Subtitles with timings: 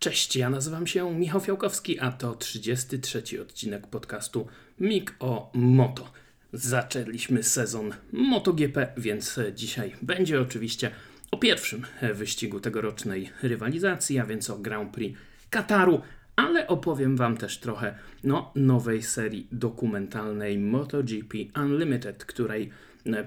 [0.00, 4.46] Cześć, ja nazywam się Michał Fiałkowski, a to 33 odcinek podcastu
[4.78, 6.12] MIG o Moto.
[6.52, 10.90] Zaczęliśmy sezon MotoGP, więc dzisiaj będzie oczywiście
[11.30, 15.18] o pierwszym wyścigu tegorocznej rywalizacji, a więc o Grand Prix
[15.50, 16.00] Kataru,
[16.36, 17.94] ale opowiem Wam też trochę
[18.24, 22.70] no, nowej serii dokumentalnej MotoGP Unlimited, której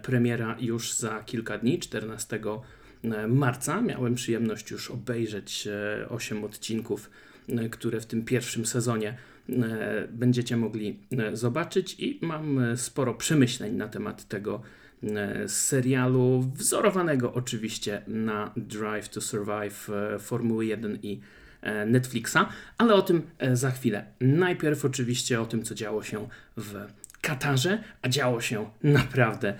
[0.02, 2.40] premiera już za kilka dni, 14
[3.28, 3.82] marca.
[3.82, 5.68] Miałem przyjemność już obejrzeć
[6.10, 7.10] 8 odcinków,
[7.72, 9.18] które w tym pierwszym sezonie
[10.10, 11.00] będziecie mogli
[11.34, 14.62] zobaczyć i mam sporo przemyśleń na temat tego
[15.48, 21.20] serialu, wzorowanego oczywiście na Drive to Survive Formuły 1 i
[21.86, 22.38] Netflixa,
[22.78, 23.22] ale o tym
[23.54, 24.06] za chwilę.
[24.22, 26.28] Najpierw oczywiście o tym, co działo się
[26.58, 26.86] w
[27.22, 29.54] Katarze, a działo się naprawdę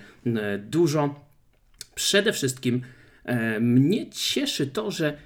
[0.60, 1.26] dużo.
[1.96, 2.82] Przede wszystkim
[3.60, 5.18] mnie cieszy to, że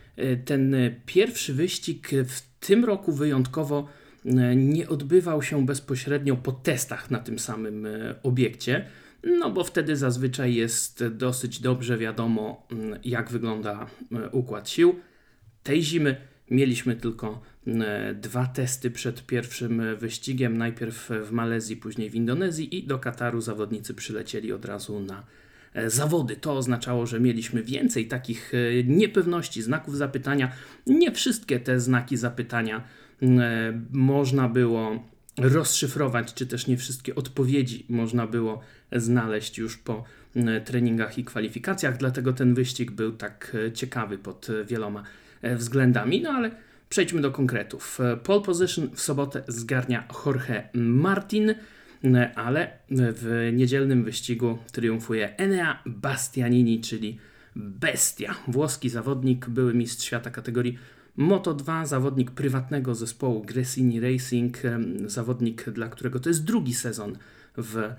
[0.45, 3.87] ten pierwszy wyścig w tym roku wyjątkowo
[4.55, 7.87] nie odbywał się bezpośrednio po testach na tym samym
[8.23, 8.85] obiekcie,
[9.23, 12.67] no bo wtedy zazwyczaj jest dosyć dobrze wiadomo,
[13.03, 13.87] jak wygląda
[14.31, 14.95] układ sił.
[15.63, 16.15] Tej zimy
[16.51, 17.41] mieliśmy tylko
[18.15, 23.93] dwa testy przed pierwszym wyścigiem, najpierw w Malezji, później w Indonezji i do Kataru zawodnicy
[23.93, 25.25] przylecieli od razu na
[25.87, 26.35] zawody.
[26.35, 28.51] To oznaczało, że mieliśmy więcej takich
[28.85, 30.51] niepewności, znaków zapytania.
[30.87, 32.83] Nie wszystkie te znaki zapytania
[33.91, 35.03] można było
[35.37, 38.61] rozszyfrować, czy też nie wszystkie odpowiedzi można było
[38.91, 40.03] znaleźć już po
[40.65, 45.03] treningach i kwalifikacjach, dlatego ten wyścig był tak ciekawy pod wieloma
[45.43, 46.21] względami.
[46.21, 46.51] No ale
[46.89, 47.99] przejdźmy do konkretów.
[48.23, 51.55] Pole position w sobotę zgarnia Jorge Martin,
[52.35, 57.17] ale w niedzielnym wyścigu triumfuje Enea Bastianini, czyli
[57.55, 58.35] Bestia.
[58.47, 60.77] Włoski zawodnik, były mistrz świata kategorii
[61.17, 64.57] Moto2, zawodnik prywatnego zespołu Gresini Racing,
[65.05, 67.17] zawodnik, dla którego to jest drugi sezon
[67.57, 67.89] w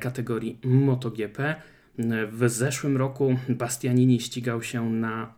[0.00, 1.56] kategorii MotoGP.
[2.32, 5.34] W zeszłym roku Bastianini ścigał się na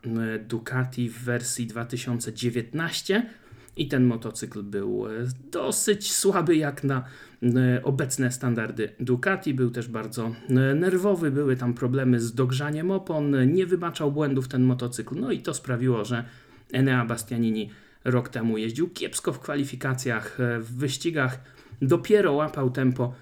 [0.48, 3.26] Ducati w wersji 2019
[3.76, 5.04] i ten motocykl był
[5.50, 7.04] dosyć słaby jak na
[7.82, 9.54] obecne standardy Ducati.
[9.54, 10.34] Był też bardzo
[10.74, 15.54] nerwowy, były tam problemy z dogrzaniem opon, nie wybaczał błędów ten motocykl, no i to
[15.54, 16.24] sprawiło, że
[16.72, 17.70] Enea Bastianini
[18.04, 21.40] rok temu jeździł kiepsko w kwalifikacjach, w wyścigach,
[21.82, 23.14] dopiero łapał tempo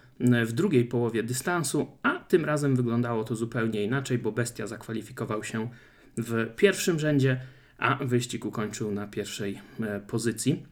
[0.47, 5.69] w drugiej połowie dystansu, a tym razem wyglądało to zupełnie inaczej, bo Bestia zakwalifikował się
[6.17, 7.41] w pierwszym rzędzie,
[7.81, 9.59] a wyścig ukończył na pierwszej
[10.07, 10.67] pozycji.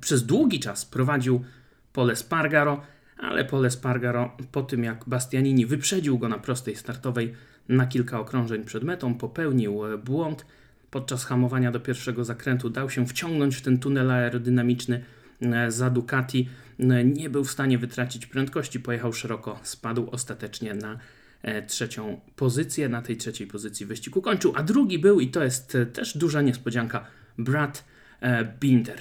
[0.00, 1.44] Przez długi czas prowadził
[1.92, 2.82] Pole Spargaro,
[3.18, 7.34] ale Pole Spargaro po tym jak Bastianini wyprzedził go na prostej startowej
[7.68, 10.46] na kilka okrążeń przed metą, popełnił błąd.
[10.90, 15.04] Podczas hamowania do pierwszego zakrętu dał się wciągnąć w ten tunel aerodynamiczny
[15.68, 16.48] za Ducati.
[17.04, 20.98] Nie był w stanie wytracić prędkości, pojechał szeroko, spadł ostatecznie na
[21.66, 22.88] trzecią pozycję.
[22.88, 27.06] Na tej trzeciej pozycji wyścig ukończył, a drugi był, i to jest też duża niespodzianka,
[27.38, 27.84] Brad
[28.60, 29.00] Binder.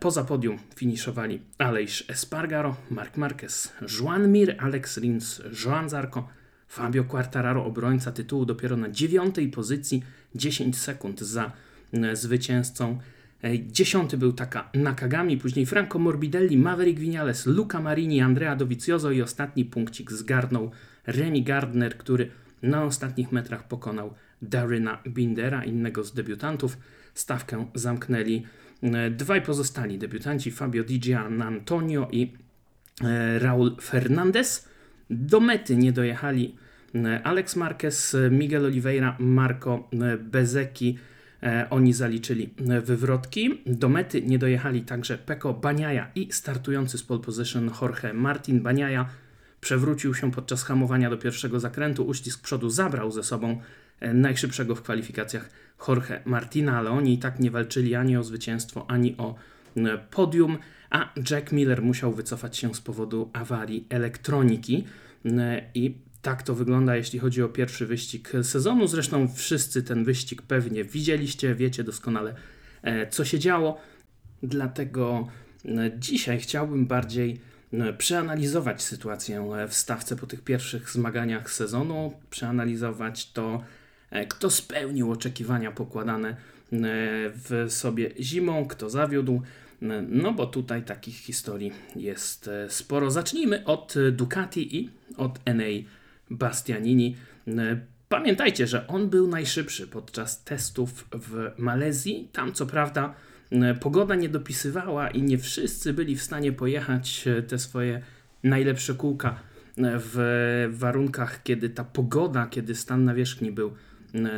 [0.00, 6.28] Poza podium finiszowali Aleix Espargaro, Marc Marquez, Juan Mir, Alex Rins, Joan Zarco,
[6.68, 10.02] Fabio Quartararo, obrońca tytułu dopiero na dziewiątej pozycji,
[10.34, 11.52] 10 sekund za
[12.12, 12.98] zwycięzcą.
[13.66, 19.64] Dziesiąty był taka Nakagami, później Franco Morbidelli, Maverick Vinales, Luca Marini, Andrea Dovizioso i ostatni
[19.64, 20.70] punkcik zgarnął
[21.06, 22.30] Remy Gardner, który
[22.62, 26.78] na ostatnich metrach pokonał Daryna Bindera, innego z debiutantów.
[27.14, 28.42] Stawkę zamknęli
[29.10, 32.32] dwaj pozostali debiutanci, Fabio Di Antonio i
[33.38, 34.68] Raul Fernandez.
[35.10, 36.56] Do mety nie dojechali
[37.24, 39.88] Alex Marquez, Miguel Oliveira, Marco
[40.18, 40.98] Bezeki.
[41.70, 43.62] Oni zaliczyli wywrotki.
[43.66, 49.08] Do mety nie dojechali także Peko Baniaja i startujący z pole position Jorge Martin Baniaja.
[49.64, 52.06] Przewrócił się podczas hamowania do pierwszego zakrętu.
[52.06, 53.60] Uścisk przodu zabrał ze sobą
[54.14, 55.50] najszybszego w kwalifikacjach
[55.88, 59.34] Jorge Martina, ale oni i tak nie walczyli ani o zwycięstwo, ani o
[60.10, 60.58] podium,
[60.90, 64.84] a Jack Miller musiał wycofać się z powodu awarii elektroniki
[65.74, 68.86] i tak to wygląda, jeśli chodzi o pierwszy wyścig sezonu.
[68.86, 72.34] Zresztą wszyscy ten wyścig pewnie widzieliście, wiecie doskonale,
[73.10, 73.80] co się działo.
[74.42, 75.28] Dlatego
[75.98, 77.53] dzisiaj chciałbym bardziej
[77.98, 83.64] przeanalizować sytuację w stawce po tych pierwszych zmaganiach sezonu, przeanalizować to,
[84.28, 86.36] kto spełnił oczekiwania pokładane
[87.34, 89.42] w sobie zimą, kto zawiódł.
[90.08, 93.10] No bo tutaj takich historii jest sporo.
[93.10, 95.64] Zacznijmy od Ducati i od NA
[96.30, 97.16] Bastianini.
[98.08, 102.28] Pamiętajcie, że on był najszybszy podczas testów w Malezji.
[102.32, 103.14] Tam co prawda
[103.80, 108.02] pogoda nie dopisywała i nie wszyscy byli w stanie pojechać te swoje
[108.42, 109.40] najlepsze kółka
[109.78, 113.72] w warunkach, kiedy ta pogoda, kiedy stan nawierzchni był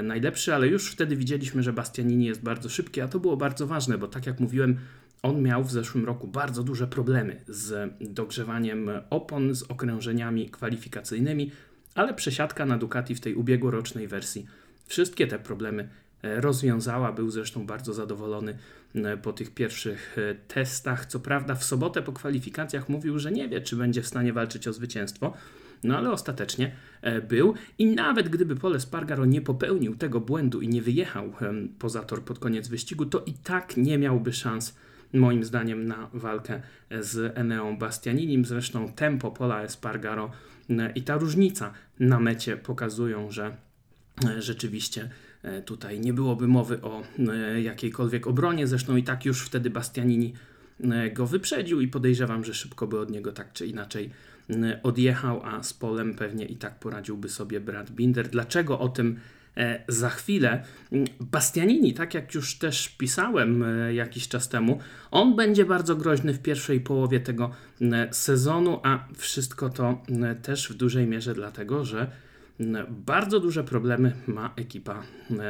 [0.03, 3.99] najlepszy, ale już wtedy widzieliśmy, że Bastianini jest bardzo szybki, a to było bardzo ważne,
[3.99, 4.77] bo tak jak mówiłem,
[5.23, 11.51] on miał w zeszłym roku bardzo duże problemy z dogrzewaniem opon, z okrężeniami kwalifikacyjnymi,
[11.95, 14.47] ale przesiadka na Ducati w tej ubiegłorocznej wersji
[14.87, 15.89] wszystkie te problemy
[16.23, 17.13] e, rozwiązała.
[17.13, 18.57] Był zresztą bardzo zadowolony e,
[19.23, 21.07] po tych pierwszych e, testach.
[21.07, 24.69] Co prawda, w sobotę po kwalifikacjach mówił, że nie wie, czy będzie w stanie walczyć
[24.69, 25.35] o zwycięstwo.
[25.85, 26.73] No ale ostatecznie
[27.29, 31.33] był i nawet gdyby Pole Spargaro nie popełnił tego błędu i nie wyjechał
[31.79, 34.77] poza tor pod koniec wyścigu, to i tak nie miałby szans
[35.13, 36.61] moim zdaniem na walkę
[37.01, 38.45] z Eneą Bastianinim.
[38.45, 40.31] Zresztą tempo Pola Espargaro
[40.95, 43.57] i ta różnica na mecie pokazują, że
[44.29, 45.09] e, rzeczywiście e,
[45.65, 48.67] tutaj nie byłoby mowy o e, jakiejkolwiek obronie.
[48.67, 50.33] Zresztą i tak już wtedy Bastianini
[51.13, 54.11] go wyprzedził i podejrzewam, że szybko by od niego tak czy inaczej
[54.83, 58.29] odjechał, a z Polem pewnie i tak poradziłby sobie Brad Binder.
[58.29, 59.21] Dlaczego o tym
[59.57, 60.63] E, za chwilę.
[61.21, 64.79] Bastianini, tak jak już też pisałem e, jakiś czas temu,
[65.11, 67.51] on będzie bardzo groźny w pierwszej połowie tego
[68.11, 70.03] sezonu, a wszystko to
[70.43, 72.11] też w dużej mierze dlatego, że
[72.89, 75.03] bardzo duże problemy ma ekipa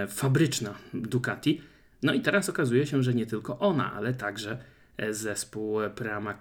[0.08, 1.60] fabryczna Ducati.
[2.02, 4.58] No i teraz okazuje się, że nie tylko ona, ale także
[4.96, 6.38] e, zespół Pramac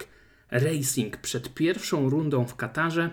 [0.50, 1.16] Racing.
[1.16, 3.10] Przed pierwszą rundą w Katarze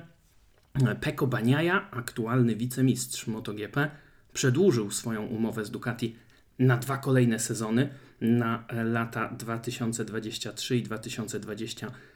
[1.02, 3.92] Peko Baniaja, aktualny wicemistrz MotoGP,
[4.34, 6.16] przedłużył swoją umowę z Ducati
[6.60, 7.90] na dwa kolejne sezony,
[8.22, 12.13] na lata 2023 i 2024.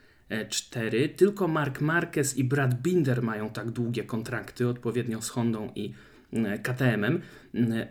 [1.18, 5.94] Tylko Mark Marquez i Brad Binder mają tak długie kontrakty, odpowiednio z Hondą i
[6.34, 7.22] e, KTM-em.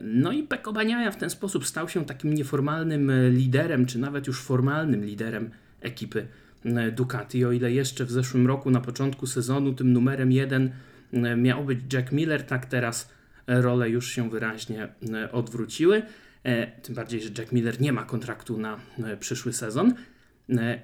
[0.01, 4.43] No i Peko Baniaja w ten sposób stał się takim nieformalnym liderem, czy nawet już
[4.43, 5.51] formalnym liderem
[5.81, 6.27] ekipy
[6.65, 7.45] e, Ducati.
[7.45, 10.71] O ile jeszcze w zeszłym roku, na początku sezonu, tym numerem jeden
[11.13, 13.17] e, miał być Jack Miller, tak teraz
[13.47, 16.03] role już się wyraźnie e, odwróciły.
[16.45, 19.95] E, tym bardziej, że Jack Miller nie ma kontraktu na e, przyszły sezon.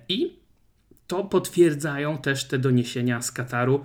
[0.08, 0.36] I
[1.12, 3.84] to potwierdzają też te doniesienia z Kataru,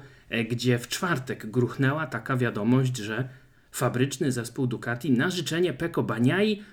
[0.49, 3.29] gdzie w czwartek gruchnęła taka wiadomość, że
[3.71, 6.63] fabryczny zespół Ducati na życzenie Peko Baniai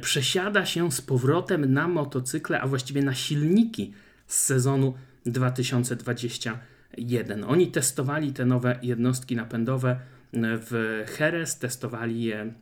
[0.00, 3.92] przesiada się z powrotem na motocykle, a właściwie na silniki
[4.26, 4.94] z sezonu
[5.26, 7.44] 2021.
[7.44, 10.00] Oni testowali te nowe jednostki napędowe
[10.32, 12.52] w Jerez, testowali je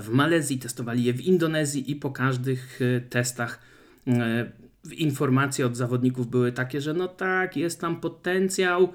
[0.00, 3.58] w Malezji, testowali je w Indonezji i po każdych e, testach
[4.06, 8.92] e, informacje od zawodników były takie, że no tak, jest tam potencjał,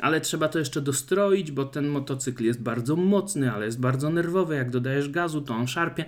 [0.00, 4.56] ale trzeba to jeszcze dostroić, bo ten motocykl jest bardzo mocny, ale jest bardzo nerwowy.
[4.56, 6.04] Jak dodajesz gazu, to on szarpie.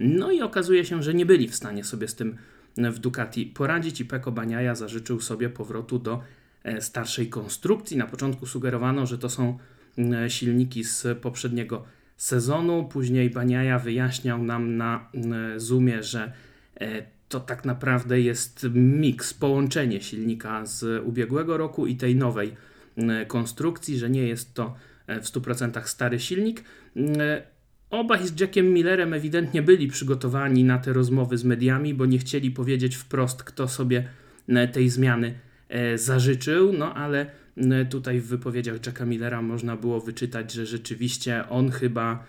[0.00, 2.36] No i okazuje się, że nie byli w stanie sobie z tym
[2.76, 6.20] w Ducati poradzić i Peko Baniaja zażyczył sobie powrotu do
[6.64, 7.96] e, starszej konstrukcji.
[7.96, 9.58] Na początku sugerowano, że to są
[9.98, 11.84] E, silniki z poprzedniego
[12.16, 12.84] sezonu.
[12.84, 16.32] Później Baniaja wyjaśniał nam na e, Zoomie, że
[16.80, 22.54] e, to tak naprawdę jest miks, połączenie silnika z ubiegłego roku i tej nowej
[23.26, 24.74] konstrukcji, że nie jest to
[25.08, 26.64] w 100% stary silnik.
[27.90, 32.50] Obaj z Jackiem Millerem ewidentnie byli przygotowani na te rozmowy z mediami, bo nie chcieli
[32.50, 34.08] powiedzieć wprost, kto sobie
[34.72, 35.34] tej zmiany
[35.96, 37.30] zażyczył, no ale
[37.90, 42.24] Tutaj w wypowiedziach Jacka Millera można było wyczytać, że rzeczywiście on chyba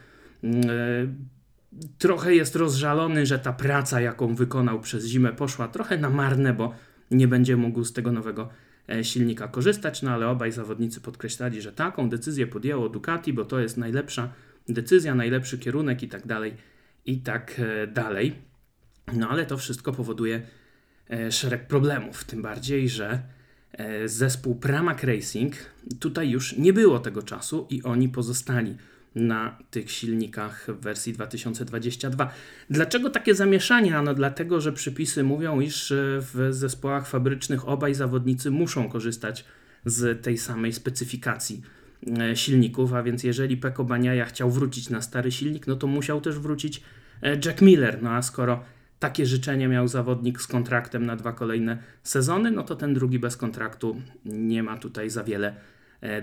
[1.98, 6.74] trochę jest rozżalony, że ta praca, jaką wykonał przez zimę, poszła trochę na marne, bo
[7.12, 8.50] nie będzie mógł z tego nowego
[8.89, 13.60] e, silnika korzystać, no ale obaj zawodnicy podkreślali, że taką decyzję podjęło Ducati, bo to
[13.60, 14.34] jest najlepsza
[14.69, 16.53] decyzja, najlepszy kierunek i tak dalej,
[17.05, 18.36] i tak e, dalej.
[19.13, 20.41] No ale to wszystko powoduje
[21.10, 23.38] e, szereg problemów, tym bardziej, że
[24.05, 25.53] zespół Pramac Racing,
[26.00, 28.77] tutaj już nie było tego czasu i oni pozostali
[29.15, 32.31] na tych silnikach w wersji 2022.
[32.69, 33.97] Dlaczego takie zamieszanie?
[33.97, 39.45] Ano dlatego, że przepisy mówią, iż w zespołach fabrycznych obaj zawodnicy muszą korzystać
[39.85, 41.61] z tej samej specyfikacji
[42.19, 46.21] e, silników, a więc jeżeli Peko Baniaja chciał wrócić na stary silnik, no to musiał
[46.21, 46.81] też wrócić
[47.23, 48.01] e, Jack Miller.
[48.01, 48.63] No a skoro
[48.99, 53.37] takie życzenie miał zawodnik z kontraktem na dwa kolejne sezony, no to ten drugi bez
[53.37, 55.55] kontraktu nie ma tutaj za wiele e,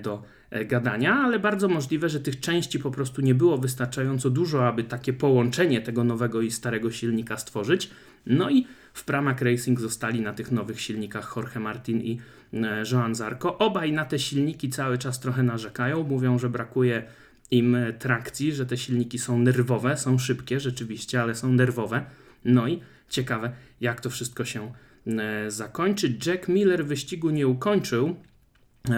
[0.02, 4.68] do e, gadania, ale bardzo możliwe, że tych części po prostu nie było wystarczająco dużo,
[4.68, 7.90] aby takie połączenie tego nowego i starego silnika stworzyć.
[8.26, 12.20] No i w Pramac Racing zostali na tych nowych silnikach Jorge Martin i
[12.52, 13.58] e, Joan Zarco.
[13.58, 17.02] Obaj na te silniki cały czas trochę narzekają, mówią, że brakuje
[17.50, 22.04] im trakcji, że te silniki są nerwowe, są szybkie rzeczywiście, ale są nerwowe.
[22.44, 24.72] No i ciekawe, jak to wszystko się
[25.06, 26.18] e, zakończy.
[26.26, 28.14] Jack Miller wyścigu nie ukończył, e,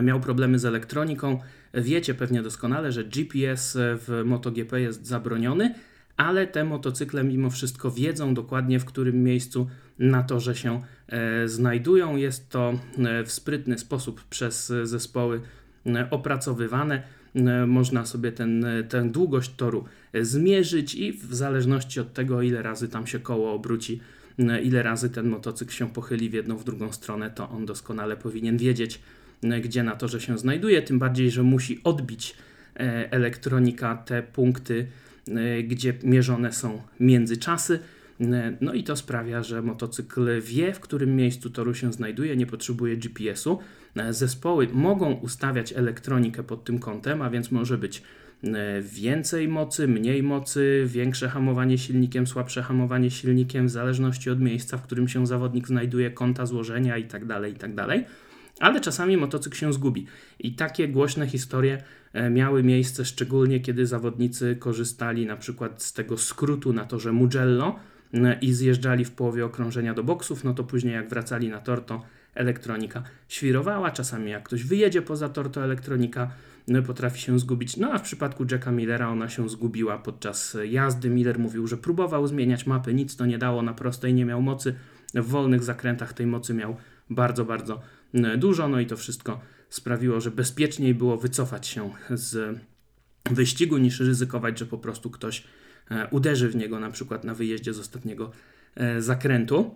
[0.03, 1.41] miał problemy z elektroniką.
[1.75, 5.75] Wiecie pewnie doskonale, że GPS w MotoGP jest zabroniony,
[6.17, 9.67] ale te motocykle mimo wszystko wiedzą dokładnie, w którym miejscu
[9.99, 12.17] na torze się e, znajdują.
[12.17, 12.79] Jest to
[13.25, 15.41] w sprytny sposób przez zespoły
[16.11, 17.03] opracowywane.
[17.67, 19.85] Można sobie ten, tę długość toru
[20.23, 24.01] zmierzyć i w zależności od tego, ile razy tam się koło obróci,
[24.63, 28.57] ile razy ten motocykl się pochyli w jedną, w drugą stronę, to on doskonale powinien
[28.57, 29.01] wiedzieć,
[29.65, 30.83] gdzie na torze się znajduje.
[30.83, 32.37] Tym bardziej, że musi odbić
[32.77, 34.87] e, elektronika te punkty,
[35.29, 37.79] e, gdzie mierzone są międzyczasy.
[38.21, 42.47] E, no i to sprawia, że motocykl wie, w którym miejscu toru się znajduje, nie
[42.47, 43.59] potrzebuje GPS-u.
[44.11, 48.03] Zespoły mogą ustawiać elektronikę pod tym kątem, a więc może być
[48.45, 54.77] E, więcej mocy, mniej mocy, większe hamowanie silnikiem, słabsze hamowanie silnikiem, w zależności od miejsca,
[54.77, 58.05] w którym się zawodnik znajduje, kąta złożenia itd., tak itd.
[58.61, 60.07] Ale czasami motocykl się zgubi.
[60.39, 61.83] I takie głośne historie
[62.13, 67.77] e, miały miejsce szczególnie kiedy zawodnicy korzystali na przykład z tego skrótu na torze Mugello
[68.15, 71.85] e, i zjeżdżali w połowie okrążenia do boksów, no to później jak wracali na tor,
[71.85, 72.03] to
[72.35, 73.91] elektronika świrowała.
[73.91, 76.31] Czasami jak ktoś wyjedzie poza tor, to elektronika
[76.69, 77.77] no, potrafi się zgubić.
[77.77, 81.11] No a w przypadku Jacka Millera ona się zgubiła podczas jazdy.
[81.11, 84.75] Miller mówił, że próbował zmieniać mapy, nic to nie dało, na prostej nie miał mocy.
[85.15, 86.77] W wolnych zakrętach tej mocy miał
[87.11, 87.81] bardzo, bardzo
[88.39, 92.59] dużo, no i to wszystko sprawiło, że bezpieczniej było wycofać się z
[93.31, 95.45] wyścigu niż ryzykować, że po prostu ktoś
[95.91, 98.31] e, uderzy w niego na przykład na wyjeździe z ostatniego
[98.75, 99.75] e, zakrętu.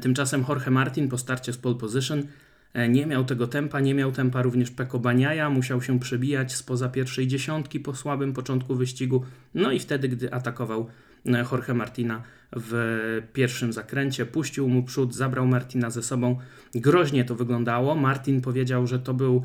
[0.00, 2.26] Tymczasem Jorge Martin po starcie z pole position
[2.74, 6.88] E, nie miał tego tempa, nie miał tempa również Peko Baniaja, musiał się przebijać spoza
[6.88, 9.24] pierwszej dziesiątki po słabym początku wyścigu.
[9.54, 10.84] No i wtedy, gdy atakował e,
[11.24, 12.22] Jorge Martina
[12.56, 16.38] w pierwszym zakręcie, puścił mu przód, zabrał Martina ze sobą.
[16.74, 17.94] Groźnie to wyglądało.
[17.94, 19.42] Martin powiedział, że to był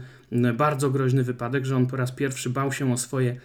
[0.54, 3.36] bardzo groźny wypadek, że on po raz pierwszy bał się o swoje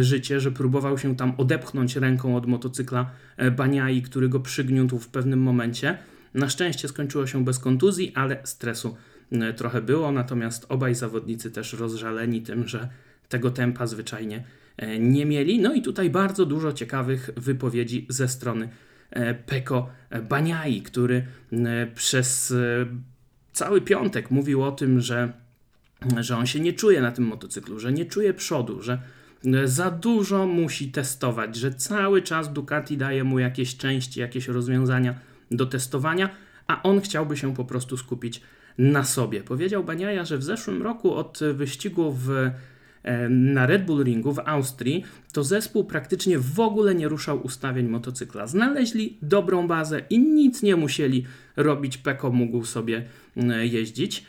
[0.00, 5.08] życie, że próbował się tam odepchnąć ręką od motocykla e, Baniai, który go przygniótł w
[5.08, 5.98] pewnym momencie.
[6.34, 8.96] Na szczęście skończyło się bez kontuzji, ale stresu
[9.40, 12.88] E, trochę było, natomiast obaj zawodnicy też rozżaleni tym, że
[13.28, 14.42] tego tempa zwyczajnie e,
[14.98, 15.60] nie mieli.
[15.60, 18.68] No i tutaj bardzo dużo ciekawych wypowiedzi ze strony
[19.10, 19.90] e, Peko
[20.28, 21.26] Baniai, który
[21.94, 22.54] przez
[23.52, 25.32] cały piątek mówił o tym, że,
[26.20, 28.98] że on się nie czuje na tym motocyklu, że nie czuje przodu, że
[29.64, 35.14] za dużo musi testować, że cały czas Ducati daje mu jakieś części, jakieś rozwiązania
[35.50, 36.30] do testowania,
[36.66, 38.40] a on chciałby się po prostu skupić
[38.78, 39.40] na sobie.
[39.40, 42.52] Powiedział Baniaja, że w zeszłym roku od wyścigu w, e,
[43.30, 48.46] na Red Bull Ringu w Austrii, to zespół praktycznie w ogóle nie ruszał ustawień motocykla.
[48.46, 51.98] Znaleźli dobrą bazę i nic nie musieli robić.
[51.98, 53.04] Peko mógł sobie
[53.62, 54.24] jeździć.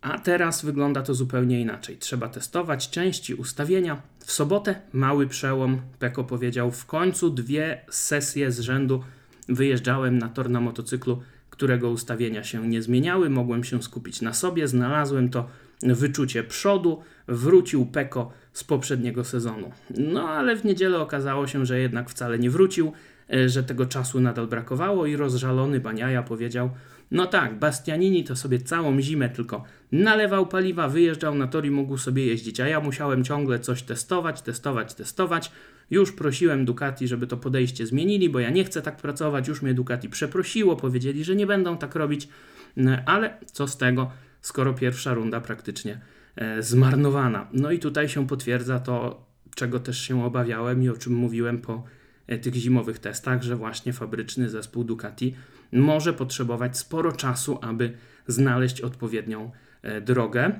[0.00, 1.96] A teraz wygląda to zupełnie inaczej.
[1.96, 4.02] Trzeba testować części, ustawienia.
[4.18, 5.80] W sobotę mały przełom.
[5.98, 9.02] Peko powiedział: W końcu dwie sesje z rzędu
[9.48, 11.22] wyjeżdżałem na tor na motocyklu
[11.58, 15.48] którego ustawienia się nie zmieniały, mogłem się skupić na sobie, znalazłem to
[15.82, 19.70] wyczucie przodu, wrócił Peko z poprzedniego sezonu.
[19.98, 22.92] No ale w niedzielę okazało się, że jednak wcale nie wrócił,
[23.32, 26.70] e, że tego czasu nadal brakowało i rozżalony Baniaja powiedział:
[27.10, 31.98] No tak, Bastianini to sobie całą zimę tylko nalewał paliwa, wyjeżdżał na tor i mógł
[31.98, 35.52] sobie jeździć, a ja musiałem ciągle coś testować, testować, testować.
[35.90, 39.48] Już prosiłem Ducati, żeby to podejście zmienili, bo ja nie chcę tak pracować.
[39.48, 42.28] Już mnie Ducati przeprosiło, powiedzieli, że nie będą tak robić,
[42.76, 46.00] no, ale co z tego, skoro pierwsza runda praktycznie
[46.36, 47.48] e, zmarnowana.
[47.52, 51.84] No i tutaj się potwierdza to, czego też się obawiałem i o czym mówiłem po
[52.26, 55.34] e, tych zimowych testach, że właśnie fabryczny zespół Ducati
[55.72, 57.92] może potrzebować sporo czasu, aby
[58.26, 59.50] znaleźć odpowiednią
[59.82, 60.52] e, drogę.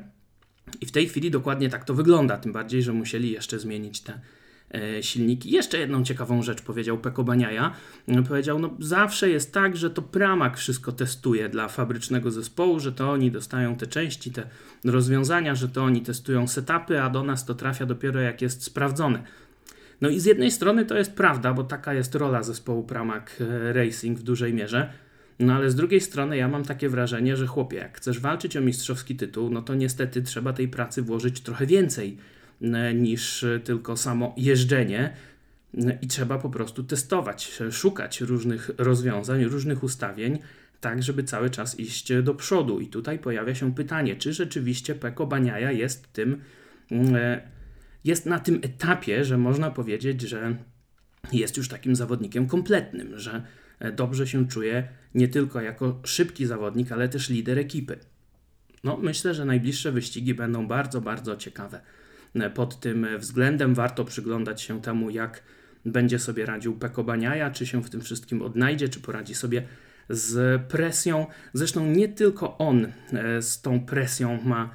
[0.81, 4.21] I w tej chwili dokładnie tak to wygląda, tym bardziej, że musieli jeszcze zmienić te
[5.01, 5.51] silniki.
[5.51, 7.73] Jeszcze jedną ciekawą rzecz powiedział Peko Baniaja.
[8.29, 13.11] Powiedział, no zawsze jest tak, że to Pramak wszystko testuje dla fabrycznego zespołu, że to
[13.11, 14.47] oni dostają te części, te
[14.85, 19.23] rozwiązania, że to oni testują setupy, a do nas to trafia dopiero jak jest sprawdzone.
[20.01, 23.73] No i z jednej strony to jest prawda, bo taka jest rola zespołu Pramac e,
[23.73, 24.93] Racing w dużej mierze.
[25.39, 28.61] No ale z drugiej strony ja mam takie wrażenie, że chłopie, jak chcesz walczyć o
[28.61, 32.38] mistrzowski tytuł, no to niestety trzeba tej pracy włożyć trochę więcej E,
[32.95, 35.17] niż tylko samo jeżdżenie.
[35.79, 40.39] E, I trzeba po prostu testować, szukać różnych rozwiązań, różnych ustawień,
[40.81, 42.81] tak żeby cały czas iść do przodu.
[42.81, 46.41] I tutaj pojawia się pytanie, czy rzeczywiście Peko Baniaja jest tym,
[46.91, 47.41] mm, e,
[48.05, 50.57] jest na tym etapie, że można powiedzieć, że
[51.33, 53.43] jest już takim zawodnikiem kompletnym, że
[53.79, 57.99] e, dobrze się czuje nie tylko jako szybki zawodnik, ale też lider ekipy.
[58.85, 61.81] No, myślę, że najbliższe wyścigi będą bardzo, bardzo ciekawe.
[62.35, 65.43] E, pod tym względem warto przyglądać się temu, jak
[65.85, 69.63] będzie sobie radził Peko Baniaja, czy się w tym wszystkim odnajdzie, czy poradzi sobie
[70.09, 71.27] z presją.
[71.53, 74.71] Zresztą nie tylko on e, z tą presją ma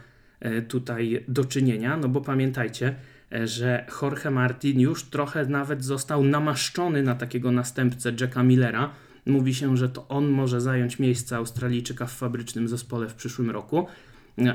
[0.67, 2.95] tutaj do czynienia, no bo pamiętajcie,
[3.43, 8.89] że Jorge Martin już trochę nawet został namaszczony na takiego następcę Jacka Millera.
[9.25, 13.87] Mówi się, że to on może zająć miejsce Australijczyka w fabrycznym zespole w przyszłym roku,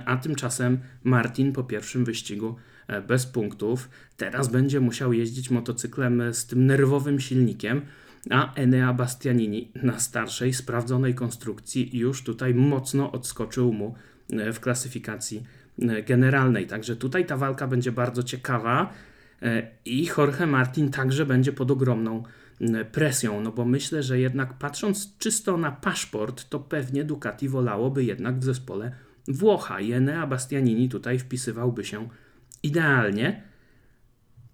[0.05, 2.78] a tymczasem Martin po pierwszym wyścigu e,
[3.09, 7.83] bez punktów teraz będzie musiał jeździć motocyklem z tym nerwowym silnikiem,
[8.31, 13.95] a Enea Bastianini na starszej, sprawdzonej konstrukcji już tutaj mocno odskoczył mu
[14.31, 15.43] e, w klasyfikacji
[15.83, 16.67] E, generalnej.
[16.67, 18.93] Także tutaj ta walka będzie bardzo ciekawa
[19.43, 22.23] e, i Jorge Martin także będzie pod ogromną
[22.93, 28.39] presją, no bo myślę, że jednak patrząc czysto na paszport, to pewnie Ducati wolałoby jednak
[28.39, 28.93] w zespole
[29.29, 32.09] Włocha i Enea Bastianini tutaj wpisywałby się
[32.63, 33.43] idealnie,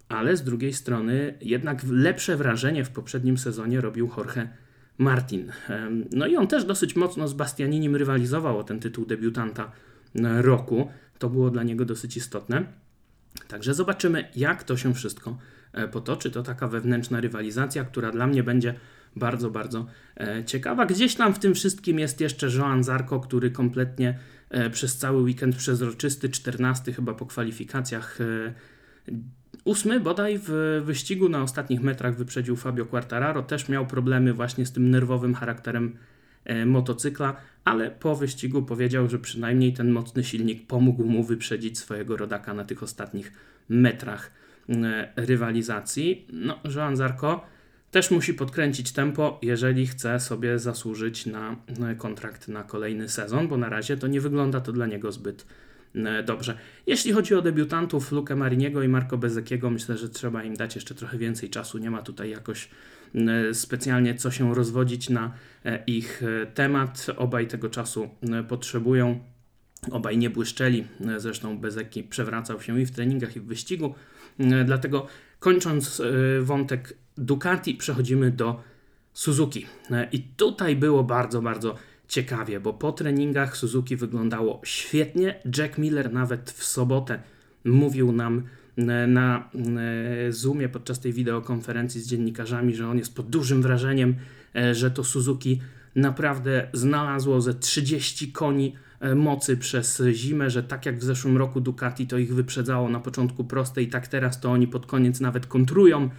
[0.09, 4.49] ale z drugiej strony jednak lepsze wrażenie w poprzednim sezonie robił Jorge
[4.99, 5.53] Martin.
[6.13, 9.73] No i on też dosyć mocno z Bastianinim rywalizował o ten tytuł debiutanta
[10.41, 10.89] roku.
[11.19, 12.65] To było dla niego dosyć istotne.
[13.49, 15.39] Także zobaczymy, jak to się wszystko
[15.73, 16.31] e, potoczy.
[16.31, 18.75] To taka wewnętrzna rywalizacja, która dla mnie będzie
[19.17, 20.87] bardzo, bardzo e, ciekawa.
[20.87, 24.19] Gdzieś tam w tym wszystkim jest jeszcze Joan Zarko, który kompletnie
[24.73, 28.19] przez cały weekend przezroczysty, 14 chyba po kwalifikacjach,
[29.65, 33.43] ósmy bodaj w wyścigu na ostatnich metrach wyprzedził Fabio Quartararo.
[33.43, 35.97] Też miał problemy właśnie z tym nerwowym charakterem
[36.45, 42.17] E, motocykla, ale po wyścigu powiedział, że przynajmniej ten mocny silnik pomógł mu wyprzedzić swojego
[42.17, 43.33] rodaka na tych ostatnich
[43.69, 44.31] metrach
[44.69, 46.27] e, rywalizacji.
[46.33, 47.47] No, Joan Zarko
[47.95, 51.57] też musi podkręcić tempo, jeżeli chce sobie zasłużyć na
[51.99, 55.47] kontrakt na kolejny sezon, bo na razie to nie wygląda to dla niego zbyt
[55.95, 56.59] e, dobrze.
[56.87, 60.95] Jeśli chodzi o debiutantów Luke Mariniego i Marco Bezekiego, myślę, że trzeba im dać jeszcze
[60.95, 61.79] trochę więcej czasu.
[61.79, 62.69] Nie ma tutaj jakoś
[63.15, 65.33] E, specjalnie co się rozwodzić na
[65.65, 66.23] e, ich
[66.55, 67.07] temat.
[67.17, 68.09] Obaj tego czasu
[68.49, 69.21] potrzebują.
[69.91, 70.85] Obaj nie błyszczeli,
[71.17, 73.95] zresztą Bezeki przewracał się i w treningach, i w wyścigu.
[74.65, 75.07] Dlatego
[75.39, 76.03] kończąc
[76.41, 78.61] wątek Ducati, przechodzimy do
[79.13, 79.67] Suzuki.
[80.13, 81.75] I tutaj było bardzo, bardzo
[82.09, 85.41] ciekawie, bo po treningach Suzuki wyglądało świetnie.
[85.59, 87.23] Jack Miller nawet w sobotę
[87.65, 88.43] mówił nam,
[89.09, 89.51] na
[90.29, 94.15] e, Zoomie podczas tej wideokonferencji z dziennikarzami, że on jest pod dużym wrażeniem,
[94.57, 95.61] e, że to Suzuki
[95.95, 98.84] naprawdę znalazło ze 30 koni e,
[99.17, 103.45] mocy przez zimę, że tak jak w zeszłym roku Ducati to ich wyprzedzało na początku
[103.45, 106.11] proste i tak teraz to oni pod koniec nawet kontrują,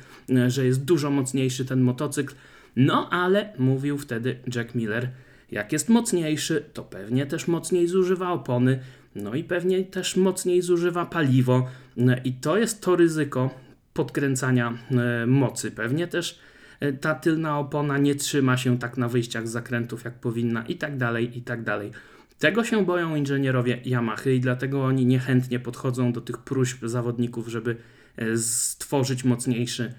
[0.48, 2.36] że jest dużo mocniejszy ten motocykl.
[2.76, 5.10] No ale mówił wtedy Jack Miller,
[5.52, 8.80] jak jest mocniejszy, to pewnie też mocniej zużywa opony,
[9.16, 11.68] no i pewnie też mocniej zużywa paliwo.
[11.98, 13.50] No I to jest to ryzyko
[13.94, 15.72] podkręcania e, mocy.
[15.72, 16.40] Pewnie też
[16.80, 20.76] e, ta tylna opona nie trzyma się tak na wyjściach z zakrętów jak powinna i
[20.76, 21.92] tak dalej, i tak dalej.
[22.40, 27.76] Tego się boją inżynierowie Yamaha i dlatego oni niechętnie podchodzą do tych próśb zawodników, żeby
[28.18, 29.94] e, stworzyć mocniejszy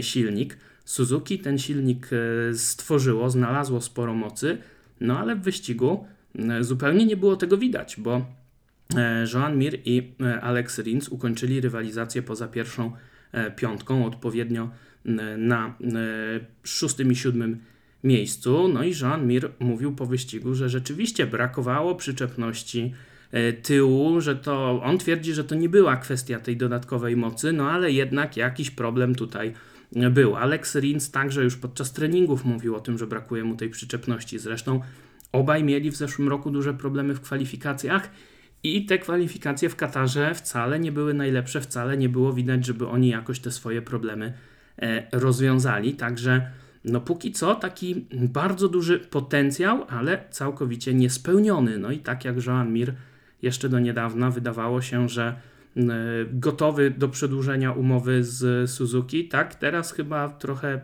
[0.00, 0.58] silnik.
[0.84, 2.08] Suzuki ten silnik
[2.54, 4.58] stworzyło, znalazło sporo mocy,
[5.00, 6.06] no ale w wyścigu
[6.60, 8.26] zupełnie nie było tego widać, bo
[8.96, 12.92] E, Joan Mir i e, Alex Rins ukończyli rywalizację poza pierwszą
[13.32, 14.70] e, piątką, odpowiednio
[15.38, 15.74] na
[16.62, 17.60] szóstym i siódmym
[18.04, 18.68] miejscu.
[18.68, 22.94] No i Joan Mir mówił po wyścigu, że rzeczywiście brakowało przyczepności
[23.62, 27.92] tyłu, że to on twierdzi, że to nie była kwestia tej dodatkowej mocy, no ale
[27.92, 29.54] jednak jakiś problem tutaj
[30.10, 30.36] był.
[30.36, 34.38] Alex Rins także już podczas treningów mówił o tym, że brakuje mu tej przyczepności.
[34.38, 34.80] Zresztą
[35.32, 38.10] obaj mieli w zeszłym roku duże problemy w kwalifikacjach
[38.62, 43.08] i te kwalifikacje w Katarze wcale nie były najlepsze, wcale nie było widać, żeby oni
[43.08, 44.32] jakoś te swoje problemy
[44.78, 45.94] e, rozwiązali.
[45.94, 46.50] Także
[46.84, 51.78] no póki co taki bardzo duży potencjał, ale całkowicie niespełniony.
[51.78, 52.94] No i tak jak Joan Mir
[53.42, 55.34] jeszcze do niedawna wydawało się, że
[55.76, 55.82] e,
[56.32, 60.80] gotowy do przedłużenia umowy z Suzuki, tak teraz chyba trochę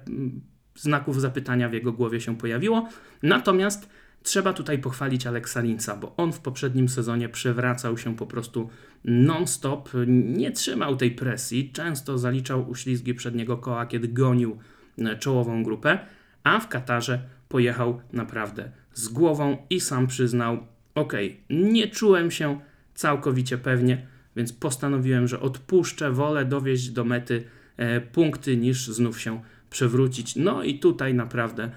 [0.75, 2.89] znaków zapytania w jego głowie się pojawiło.
[3.23, 3.89] Natomiast
[4.27, 8.69] Trzeba tutaj pochwalić Aleksa Linca, bo on w poprzednim sezonie przewracał się po prostu
[9.05, 14.59] non-stop, nie trzymał tej presji, często zaliczał uślizgi przedniego koła, kiedy gonił
[15.19, 15.99] czołową grupę,
[16.45, 20.59] a w Katarze pojechał naprawdę z głową i sam przyznał:
[20.95, 21.13] OK,
[21.51, 22.61] nie czułem się
[22.95, 24.07] całkowicie pewnie
[24.37, 27.45] więc postanowiłem, że odpuszczę, wolę dowieść do mety
[27.77, 30.37] e, punkty niż znów się przewrócić.
[30.37, 31.71] No i tutaj naprawdę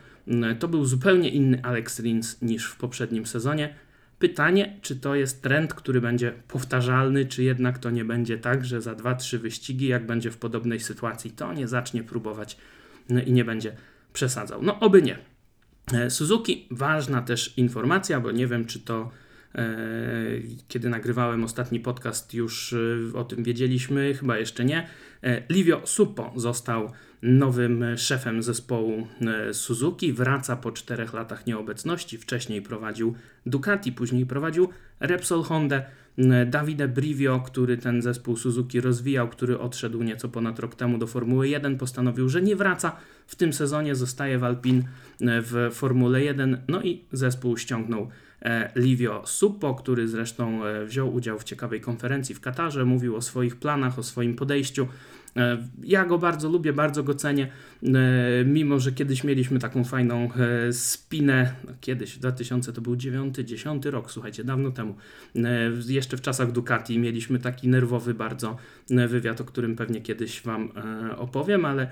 [0.60, 3.75] to był zupełnie inny Alex Rins niż w poprzednim sezonie.
[4.19, 8.82] Pytanie, czy to jest trend, który będzie powtarzalny, czy jednak to nie będzie tak, że
[8.82, 12.58] za 2-3 wyścigi, jak będzie w podobnej sytuacji, to nie zacznie próbować
[13.26, 13.76] i nie będzie
[14.13, 14.62] przesadzał.
[14.63, 15.17] No, oby nie.
[15.93, 19.12] E, Suzuki, ważna też informacja, bo nie wiem, czy to
[20.67, 22.73] kiedy nagrywałem ostatni podcast, już
[23.13, 24.88] e, o tym wiedzieliśmy, chyba jeszcze nie.
[25.49, 29.07] Livio Suppo został nowym szefem zespołu
[29.53, 30.13] Suzuki.
[30.13, 32.17] Wraca po czterech latach nieobecności.
[32.17, 35.81] Wcześniej prowadził Ducati, później prowadził Repsol Honda.
[36.47, 41.49] Davide Brivio, który ten zespół Suzuki rozwijał, który odszedł nieco ponad rok temu do Formuły
[41.49, 42.95] 1, postanowił, że nie wraca
[43.27, 44.83] w tym sezonie, zostaje w Alpin
[45.21, 46.62] w Formule 1.
[46.67, 48.07] No i zespół ściągnął e,
[48.75, 53.56] Livio Suppo, który zresztą e, wziął udział w ciekawej konferencji w Katarze, mówił o swoich
[53.56, 54.88] planach, o swoim podejściu.
[55.38, 57.48] E, ja go bardzo lubię, bardzo go cenię,
[58.46, 60.30] mimo że kiedyś mieliśmy taką fajną
[60.72, 64.96] spinę, no kiedyś, 2000 to był 9, 10 rok, słuchajcie, dawno temu,
[65.88, 68.58] jeszcze w czasach Ducati mieliśmy taki nerwowy bardzo
[68.89, 70.70] wywiad, o którym pewnie kiedyś Wam
[71.18, 71.88] opowiem, ale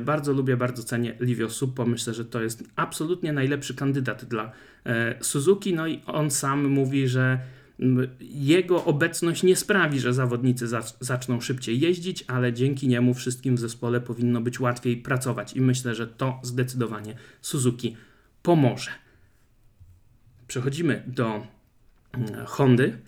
[0.00, 4.52] bardzo lubię, bardzo cenię Livio Suppo, myślę, że to jest absolutnie najlepszy kandydat dla
[4.86, 7.38] e, Suzuki, no i on sam mówi, że
[8.20, 10.66] jego obecność nie sprawi, że zawodnicy
[11.00, 15.94] zaczną szybciej jeździć, ale dzięki niemu wszystkim w zespole powinno być łatwiej pracować i myślę,
[15.94, 17.96] że to zdecydowanie Suzuki
[18.42, 18.90] pomoże.
[20.48, 21.46] Przechodzimy do
[22.46, 22.98] Hondy.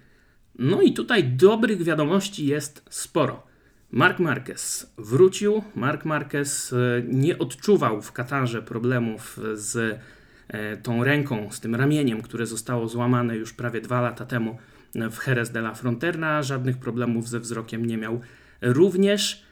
[0.59, 3.47] No i tutaj dobrych wiadomości jest sporo.
[3.91, 5.63] Mark Marquez wrócił.
[5.75, 6.77] Mark Marquez e,
[7.09, 10.01] nie odczuwał w Katarze problemów z
[10.83, 14.59] tą ręką, z tym ramieniem, które zostało złamane już prawie dwa lata temu
[14.95, 16.43] w Jerez de la Fronterna.
[16.43, 18.21] Żadnych problemów ze wzrokiem nie miał
[18.63, 19.43] również.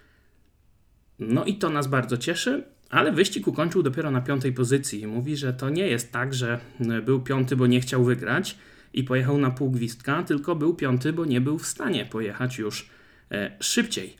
[1.18, 5.06] No i to nas bardzo cieszy, ale wyścig ukończył dopiero na piątej pozycji.
[5.06, 6.61] Mówi, że to nie jest tak, że
[7.04, 8.59] był piąty, bo nie chciał wygrać
[8.92, 12.90] i pojechał na pół gwizdka, tylko był piąty, bo nie był w stanie pojechać już
[13.30, 14.16] e, szybciej.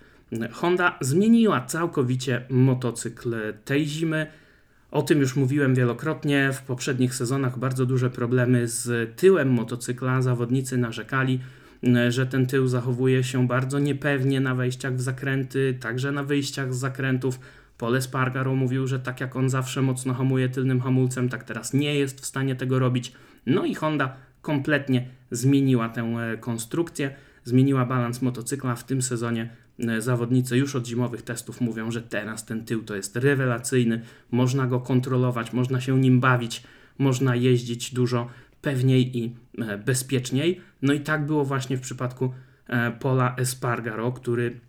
[0.53, 3.35] Honda zmieniła całkowicie motocykl
[3.65, 4.27] tej zimy.
[4.97, 6.53] O tym już mówiłem wielokrotnie.
[6.53, 10.23] W poprzednich sezonach bardzo duże problemy z tyłem motocykla.
[10.23, 11.41] Zawodnicy narzekali,
[12.09, 16.79] że ten tył zachowuje się bardzo niepewnie na wejściach w zakręty, także na wyjściach z
[16.79, 17.41] zakrętów.
[17.79, 21.95] Pole Spargaro mówił, że tak jak on zawsze mocno hamuje tylnym hamulcem, tak teraz nie
[21.95, 23.13] jest w stanie tego robić.
[23.47, 27.11] No i Honda kompletnie zmieniła tę e, konstrukcję,
[27.45, 29.51] zmieniła balans motocykla w tym sezonie
[29.99, 34.81] zawodnicy już od zimowych testów mówią, że teraz ten tył to jest rewelacyjny, można go
[34.81, 36.63] kontrolować, można się nim bawić,
[36.99, 38.29] można jeździć dużo
[38.63, 40.61] pewniej i e, bezpieczniej.
[40.83, 42.35] No i tak było właśnie w przypadku
[42.67, 44.61] e, Pola Espargaro, który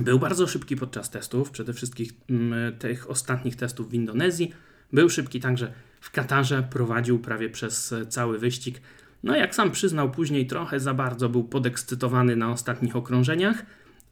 [0.00, 4.52] był bardzo szybki podczas testów, przede wszystkim tych ostatnich testów w Indonezji.
[4.92, 8.80] Był szybki także w Katarze, prowadził prawie przez cały wyścig.
[9.22, 13.66] No jak sam przyznał później, trochę za bardzo był podekscytowany na ostatnich okrążeniach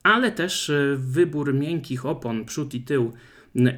[0.07, 3.13] ale też e, wybór miękkich opon, przód i tył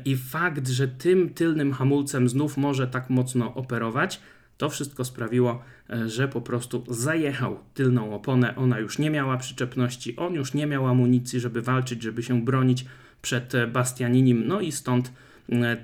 [0.05, 4.21] i fakt, że tym tylnym hamulcem znów może tak mocno operować,
[4.57, 8.57] to wszystko sprawiło, e, że po prostu zajechał tylną oponę.
[8.57, 12.85] Ona już nie miała przyczepności, on już nie miał amunicji, żeby walczyć, żeby się bronić
[13.23, 14.47] przed e, Bastianinim.
[14.47, 15.13] No i stąd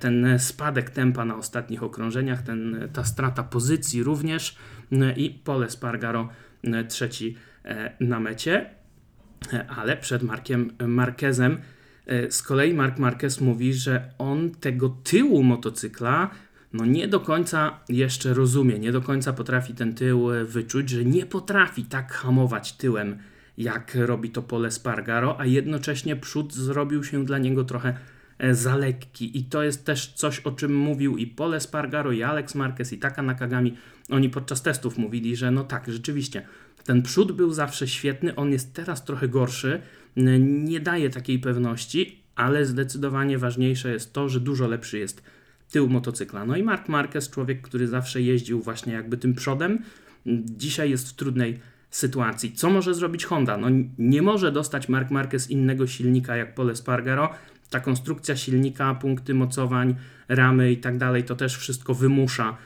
[0.00, 4.56] ten spadek tempa na ostatnich okrążeniach, ten, ta strata pozycji również
[5.16, 6.28] i Pole Spargaro
[6.88, 7.36] trzeci
[8.00, 8.70] na mecie
[9.68, 11.58] ale przed Markiem Marquezem
[12.06, 16.30] e, z kolei Mark Marquez mówi, że on tego tyłu motocykla
[16.74, 21.04] no nie do końca jeszcze rozumie, nie do końca potrafi ten tył e, wyczuć, że
[21.04, 23.18] nie potrafi tak hamować tyłem,
[23.58, 27.96] jak robi to Pole Spargaro, a jednocześnie przód zrobił się dla niego trochę
[28.38, 29.38] e, za lekki.
[29.38, 32.98] I to jest też coś, o czym mówił i Pole Spargaro, i Alex Marquez, i
[32.98, 33.76] Taka Nakagami.
[34.10, 36.46] Oni podczas testów mówili, że no tak, rzeczywiście,
[36.84, 39.80] ten przód był zawsze świetny, on jest teraz trochę gorszy,
[40.40, 45.22] nie daje takiej pewności, ale zdecydowanie ważniejsze jest to, że dużo lepszy jest
[45.70, 46.46] tył motocykla.
[46.46, 49.78] No i Mark Marquez, człowiek, który zawsze jeździł właśnie jakby tym przodem,
[50.56, 51.58] dzisiaj jest w trudnej
[51.90, 52.52] sytuacji.
[52.52, 53.56] Co może zrobić Honda?
[53.56, 53.68] No
[53.98, 57.30] nie może dostać Mark Marquez innego silnika jak Pole Spargaro.
[57.70, 59.94] Ta konstrukcja silnika, punkty mocowań,
[60.28, 62.56] ramy i tak dalej, to też wszystko wymusza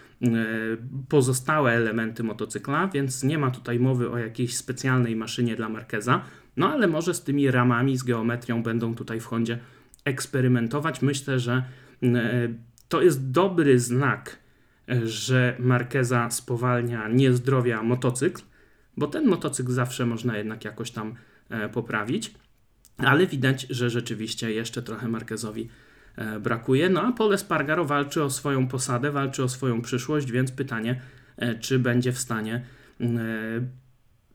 [1.08, 6.24] pozostałe elementy motocykla, więc nie ma tutaj mowy o jakiejś specjalnej maszynie dla Markeza.
[6.56, 9.58] No ale może z tymi ramami, z geometrią będą tutaj w Hondzie
[10.04, 11.02] eksperymentować.
[11.02, 11.62] Myślę, że
[12.02, 12.48] e,
[12.88, 14.38] to jest dobry znak,
[15.04, 18.42] że Markeza spowalnia niezdrowia motocykl,
[18.96, 21.14] bo ten motocykl zawsze można jednak jakoś tam
[21.72, 22.34] poprawić,
[22.98, 25.68] ale widać, że rzeczywiście jeszcze trochę Marquezowi
[26.40, 26.88] brakuje.
[26.88, 31.00] No a Pole Spargaro walczy o swoją posadę, walczy o swoją przyszłość, więc pytanie,
[31.60, 32.62] czy będzie w stanie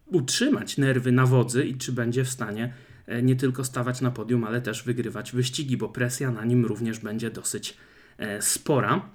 [0.06, 2.74] utrzymać nerwy na wodzy i czy będzie w stanie
[3.08, 7.00] e, nie tylko stawać na podium, ale też wygrywać wyścigi, bo presja na nim również
[7.00, 7.78] będzie dosyć
[8.18, 9.10] e, spora.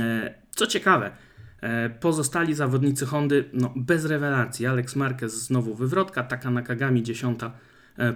[0.00, 1.10] E, co ciekawe,
[2.00, 4.66] pozostali zawodnicy Hondy no, bez rewelacji.
[4.66, 7.52] Alex Marquez znowu wywrotka, Taka Nakagami dziesiąta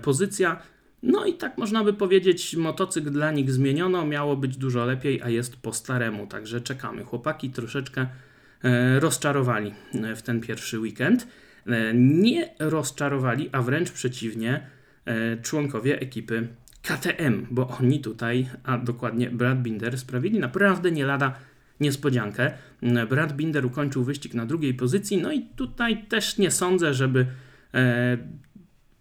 [0.02, 0.62] pozycja.
[1.06, 5.28] No i tak można by powiedzieć, motocykl dla nich zmieniono, miało być dużo lepiej, a
[5.28, 7.04] jest po staremu, także czekamy.
[7.04, 8.06] Chłopaki troszeczkę
[9.00, 9.74] rozczarowali
[10.16, 11.26] w ten pierwszy weekend.
[11.66, 14.66] E, nie rozczarowali, a wręcz przeciwnie,
[15.04, 16.48] e, członkowie ekipy
[16.82, 21.34] KTM, bo oni tutaj, a dokładnie Brad Binder, sprawili naprawdę nie lada
[21.80, 22.52] niespodziankę.
[22.82, 27.26] E, Brad Binder ukończył wyścig na drugiej pozycji, no i tutaj też nie sądzę, żeby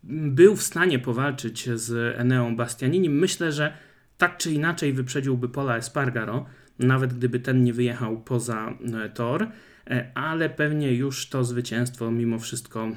[0.09, 3.09] był w stanie powalczyć z Eneą Bastianini.
[3.09, 3.73] Myślę, że
[4.17, 6.45] tak czy inaczej wyprzedziłby Pola Espargaro,
[6.79, 8.73] nawet gdyby ten nie wyjechał poza
[9.13, 9.47] tor.
[9.89, 12.91] E, ale pewnie już to zwycięstwo mimo wszystko e,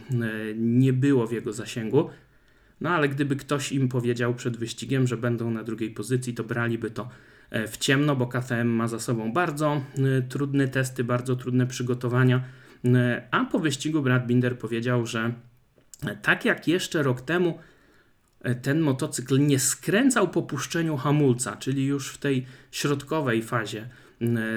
[0.57, 2.11] nie było w jego zasięgu.
[2.81, 6.91] No ale gdyby ktoś im powiedział przed wyścigiem, że będą na drugiej pozycji, to braliby
[6.91, 7.09] to
[7.51, 9.81] e, w ciemno, bo KTM ma za sobą bardzo
[10.29, 12.45] trudne testy, bardzo trudne przygotowania.
[13.31, 15.33] A po wyścigu Brad Binder powiedział, że
[16.23, 17.59] tak jak jeszcze rok temu
[18.63, 23.89] ten motocykl nie skręcał po puszczeniu hamulca, czyli już w tej środkowej fazie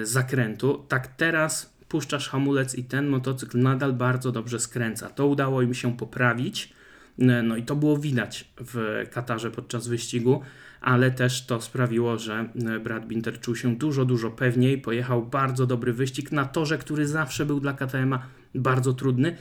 [0.03, 5.09] zakrętu, tak teraz puszczasz hamulec i ten motocykl nadal bardzo dobrze skręca.
[5.09, 6.73] To udało im się poprawić.
[7.43, 10.41] No i to było widać w Katarze podczas wyścigu,
[10.81, 12.49] ale też to sprawiło, że
[12.83, 14.77] Brad Binder czuł się dużo, dużo pewniej.
[14.77, 18.17] Pojechał bardzo dobry wyścig na torze, który zawsze był dla KTM
[18.55, 19.35] bardzo trudny.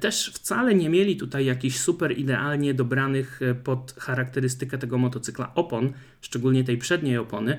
[0.00, 6.64] Też wcale nie mieli tutaj jakichś super idealnie dobranych pod charakterystykę tego motocykla opon, szczególnie
[6.64, 7.58] tej przedniej opony,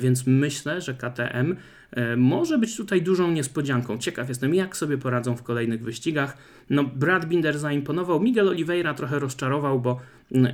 [0.00, 1.56] więc myślę, że KTM
[1.94, 3.98] E, może być tutaj dużą niespodzianką.
[3.98, 6.36] Ciekaw jestem, jak sobie poradzą w kolejnych wyścigach.
[6.70, 10.00] No, Brad Binder zaimponował, Miguel Oliveira trochę rozczarował, bo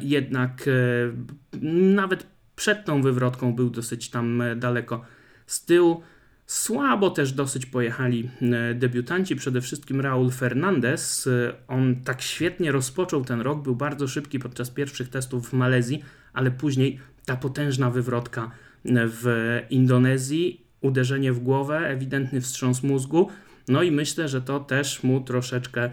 [0.03, 5.05] jednak e, nawet przed tą wywrotką był dosyć tam e, daleko
[5.47, 6.03] z tyłu.
[6.51, 8.31] Słabo też dosyć pojechali
[8.75, 11.29] debiutanci, przede wszystkim Raul Fernandez.
[11.69, 16.51] On tak świetnie rozpoczął ten rok, był bardzo szybki podczas pierwszych testów w Malezji, ale
[16.51, 18.51] później ta potężna wywrotka
[18.85, 23.29] w Indonezji uderzenie w głowę, ewidentny wstrząs mózgu.
[23.69, 25.91] No i myślę, że to też mu troszeczkę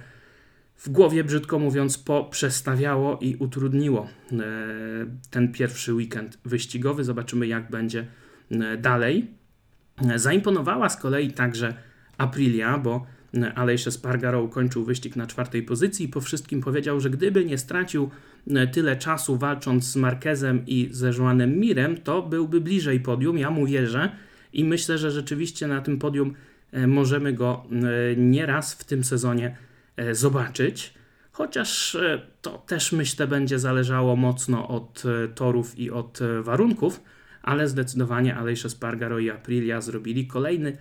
[0.78, 4.38] w głowie, brzydko mówiąc, poprzestawiało i utrudniło e,
[5.30, 7.04] ten pierwszy weekend wyścigowy.
[7.04, 8.08] Zobaczymy, jak będzie
[8.52, 9.37] e, dalej.
[10.05, 11.73] E, zaimponowała z kolei także
[12.17, 13.05] Aprilia, bo
[13.55, 18.10] Aleix Espargaro ukończył wyścig na czwartej pozycji i po wszystkim powiedział, że gdyby nie stracił
[18.71, 23.38] tyle czasu walcząc z Marquezem i ze Joanem Mirem, to byłby bliżej podium.
[23.38, 24.12] Ja mu wierzę
[24.53, 26.33] i myślę, że rzeczywiście na tym podium
[26.71, 29.57] e, możemy go e, nieraz w tym sezonie
[29.97, 30.93] e, zobaczyć.
[31.31, 31.97] Chociaż
[32.41, 35.03] to też myślę będzie zależało mocno od
[35.36, 37.01] torów i od warunków,
[37.47, 40.77] ale zdecydowanie Aleix Espargaro i Aprilia zrobili kolejny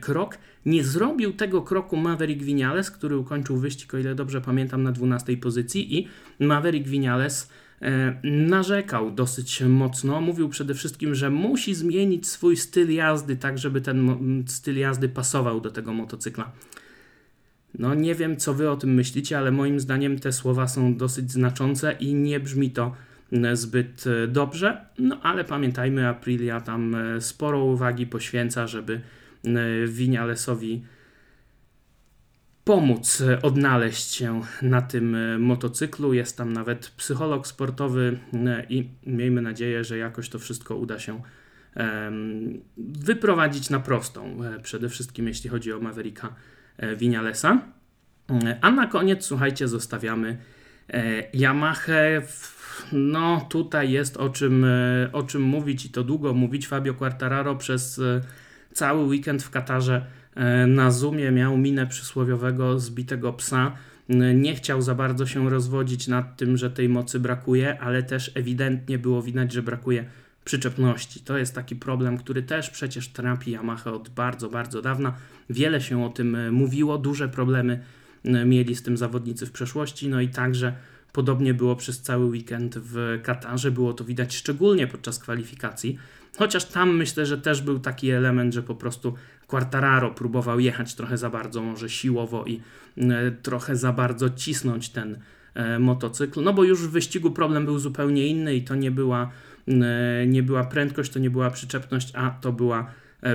[0.00, 0.38] krok.
[0.66, 5.36] Nie zrobił tego kroku Maverick Vinales, który ukończył wyścig, o ile dobrze pamiętam, na 12
[5.36, 6.08] pozycji i
[6.40, 7.50] Maverick Vinales
[7.82, 10.20] E, narzekał dosyć mocno.
[10.20, 15.60] Mówił przede wszystkim, że musi zmienić swój styl jazdy, tak żeby ten styl jazdy pasował
[15.60, 16.52] do tego motocykla.
[17.78, 21.32] No nie wiem, co wy o tym myślicie, ale moim zdaniem te słowa są dosyć
[21.32, 22.94] znaczące i nie brzmi to
[23.52, 24.86] zbyt e, dobrze.
[24.98, 29.00] No ale pamiętajmy, Aprilia tam e, sporo uwagi poświęca, żeby
[29.86, 30.82] Winialesowi
[32.70, 36.14] pomóc e, odnaleźć się na tym e, motocyklu.
[36.14, 41.22] Jest tam nawet psycholog sportowy e, i miejmy nadzieję, że jakoś to wszystko uda się
[42.76, 44.38] wyprowadzić na prostą.
[44.62, 46.34] Przede wszystkim jeśli chodzi o Mavericka
[46.96, 47.62] Vinalesa.
[48.60, 50.38] A na koniec, słuchajcie, zostawiamy
[51.32, 51.92] Yamaha.
[52.92, 54.66] No, tutaj jest o czym,
[55.12, 56.68] o czym mówić i to długo mówić.
[56.68, 58.00] Fabio Quartararo przez
[58.72, 63.72] cały weekend w Katarze E, na Zoomie miał minę przysłowiowego zbitego psa.
[64.34, 68.98] Nie chciał za bardzo się rozwodzić nad tym, że tej mocy brakuje, ale też ewidentnie
[68.98, 70.04] było widać, że brakuje
[70.44, 71.20] przyczepności.
[71.20, 75.14] To jest taki problem, który też przecież trapi Yamaha od bardzo, bardzo dawna.
[75.50, 77.80] Wiele się o tym e, mówiło, duże problemy
[78.24, 80.72] e, mieli z tym zawodnicy w przeszłości, no i także
[81.12, 83.70] podobnie było przez cały weekend w Katarze.
[83.70, 85.98] Było to widać szczególnie podczas kwalifikacji.
[86.38, 89.14] Chociaż tam myślę, że też był taki element, że po prostu
[89.46, 92.60] Quartararo próbował jechać trochę za bardzo, może siłowo i
[92.96, 95.18] e, trochę za bardzo cisnąć ten
[95.78, 99.30] motocykl, no bo już w wyścigu problem był zupełnie inny i to nie była,
[100.26, 102.90] nie była prędkość, to nie była przyczepność, a to była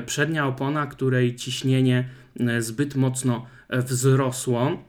[0.06, 2.10] przednia opona, której ciśnienie
[2.60, 4.84] zbyt mocno wzrosło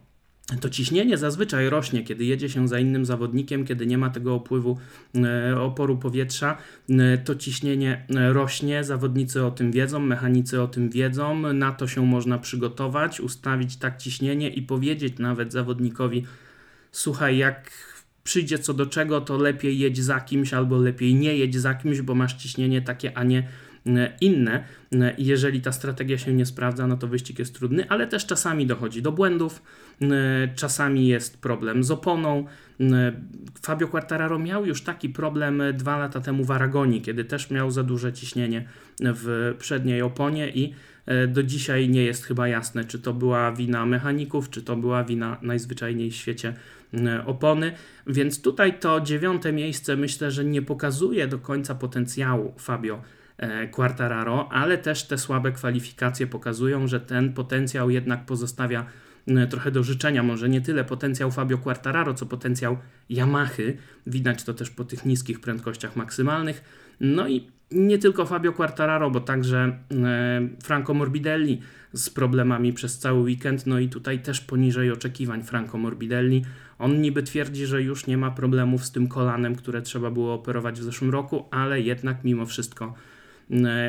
[0.60, 4.78] to ciśnienie zazwyczaj rośnie, kiedy jedzie się za innym zawodnikiem, kiedy nie ma tego opływu
[5.14, 6.56] e, oporu powietrza,
[6.90, 11.88] e, to ciśnienie e, rośnie, zawodnicy o tym wiedzą, mechanicy o tym wiedzą, na to
[11.88, 16.26] się można przygotować, ustawić tak ciśnienie i powiedzieć nawet zawodnikowi:
[16.92, 17.70] Słuchaj, jak
[18.24, 22.00] przyjdzie co do czego, to lepiej jedź za kimś albo lepiej nie jedź za kimś,
[22.00, 23.48] bo masz ciśnienie takie, a nie
[24.20, 24.64] inne.
[25.18, 29.02] Jeżeli ta strategia się nie sprawdza, no to wyścig jest trudny, ale też czasami dochodzi
[29.02, 29.62] do błędów,
[30.54, 32.44] czasami jest problem z oponą.
[33.62, 37.82] Fabio Quartararo miał już taki problem dwa lata temu w Aragonii, kiedy też miał za
[37.82, 38.68] duże ciśnienie
[39.00, 40.74] w przedniej oponie i
[41.06, 45.04] e, do dzisiaj nie jest chyba jasne, czy to była wina mechaników, czy to była
[45.04, 46.54] wina najzwyczajniej w świecie
[47.26, 47.72] opony.
[48.06, 53.15] Więc tutaj to dziewiąte miejsce myślę, że nie pokazuje do końca potencjału Fabio E,
[53.70, 58.86] Quartararo, ale też te słabe kwalifikacje pokazują, że ten potencjał jednak pozostawia
[59.50, 60.22] trochę do życzenia.
[60.22, 62.76] Może nie tyle potencjał Fabio Quartararo, co potencjał
[63.10, 63.76] Yamahy.
[64.06, 66.64] Widać to też po tych niskich prędkościach maksymalnych.
[67.00, 71.60] No i nie tylko Fabio Quartararo, bo także e, Franco Morbidelli
[71.92, 73.66] z problemami przez cały weekend.
[73.66, 76.44] No i tutaj też poniżej oczekiwań Franco Morbidelli.
[76.78, 80.80] On niby twierdzi, że już nie ma problemów z tym kolanem, które trzeba było operować
[80.80, 83.15] w zeszłym roku, ale jednak mimo wszystko E,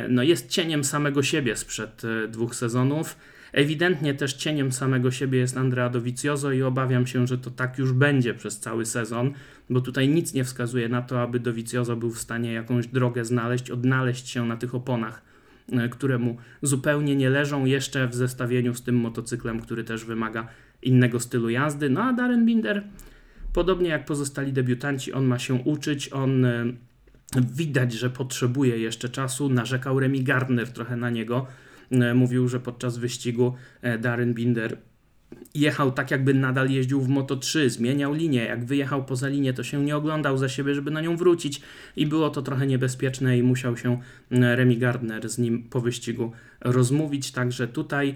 [0.10, 3.18] no jest cieniem samego siebie sprzed e, dwóch sezonów.
[3.52, 7.94] Ewidentnie też cieniem samego siebie jest Andrea Dovizioso i obawiam się, że to tak już
[7.94, 9.34] będzie przez cały sezon,
[9.70, 13.72] bo tutaj nic nie wskazuje na to, aby Dovizioso był w stanie jakąś drogę znaleźć,
[13.72, 15.22] odnaleźć się na tych oponach,
[15.72, 20.48] e, które mu zupełnie nie leżą jeszcze w zestawieniu z tym motocyklem, który też wymaga
[20.82, 21.90] innego stylu jazdy.
[21.90, 22.84] No a Darren Binder,
[23.54, 26.46] podobnie jak pozostali debiutanci, on ma się uczyć, on
[27.36, 29.50] Widać, że potrzebuje jeszcze czasu.
[29.50, 31.48] Narzekał Remy Gardner trochę na niego.
[31.92, 34.78] E, mówił, że podczas wyścigu e, Darren Binder
[35.56, 38.46] jechał tak, jakby nadal jeździł w Moto 3, zmieniał linię.
[38.46, 41.62] Jak wyjechał poza linię, to się nie oglądał za siebie, żeby na nią wrócić,
[41.96, 44.00] i było to trochę niebezpieczne, i musiał się
[44.32, 47.32] Remy Gardner z nim po wyścigu rozmówić.
[47.32, 48.16] Także tutaj e,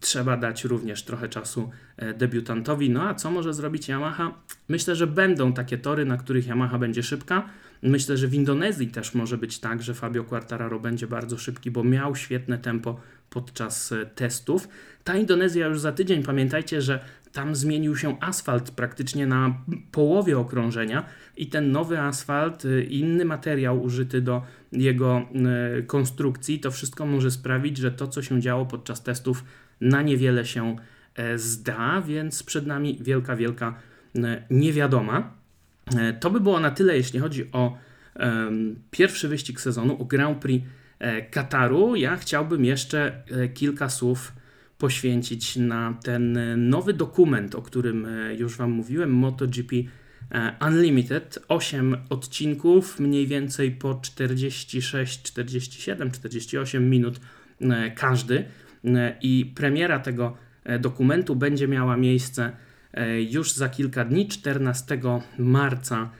[0.00, 2.90] trzeba dać również trochę czasu e, debiutantowi.
[2.90, 4.34] No a co może zrobić Yamaha?
[4.68, 7.48] Myślę, że będą takie tory, na których Yamaha będzie szybka.
[7.82, 11.84] Myślę, że w Indonezji też może być tak, że Fabio Quartararo będzie bardzo szybki, bo
[11.84, 14.68] miał świetne tempo podczas e, testów.
[15.04, 17.00] Ta Indonezja już za tydzień, pamiętajcie, że
[17.32, 19.54] tam zmienił się asfalt praktycznie na
[19.92, 21.04] połowie okrążenia
[21.36, 27.30] i ten nowy asfalt, e, inny materiał użyty do jego e, konstrukcji, to wszystko może
[27.30, 29.44] sprawić, że to, co się działo podczas testów,
[29.80, 30.76] na niewiele się
[31.36, 33.74] zda, więc przed nami wielka, wielka
[34.50, 35.34] niewiadoma.
[36.20, 37.78] To by było na tyle, jeśli chodzi o
[38.90, 40.64] pierwszy wyścig sezonu, o Grand Prix
[40.98, 41.96] E, Kataru.
[41.96, 44.32] Ja chciałbym jeszcze e, kilka słów
[44.78, 46.38] poświęcić na ten
[46.70, 49.76] nowy dokument, o którym e, już Wam mówiłem, MotoGP
[50.66, 51.38] Unlimited.
[51.48, 57.20] 8 odcinków, mniej więcej po 46, 47, 48 minut
[57.94, 58.44] każdy.
[59.22, 60.36] I premiera tego
[60.80, 62.52] dokumentu będzie miała miejsce
[63.30, 65.00] już za kilka dni, 14
[65.38, 66.10] marca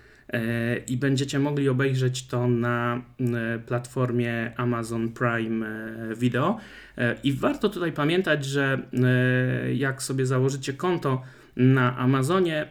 [0.86, 6.58] i będziecie mogli obejrzeć to na e, platformie Amazon Prime e, Video.
[6.98, 8.82] E, I warto tutaj pamiętać, że
[9.74, 11.22] jak sobie założycie konto
[11.56, 12.68] na Amazonie,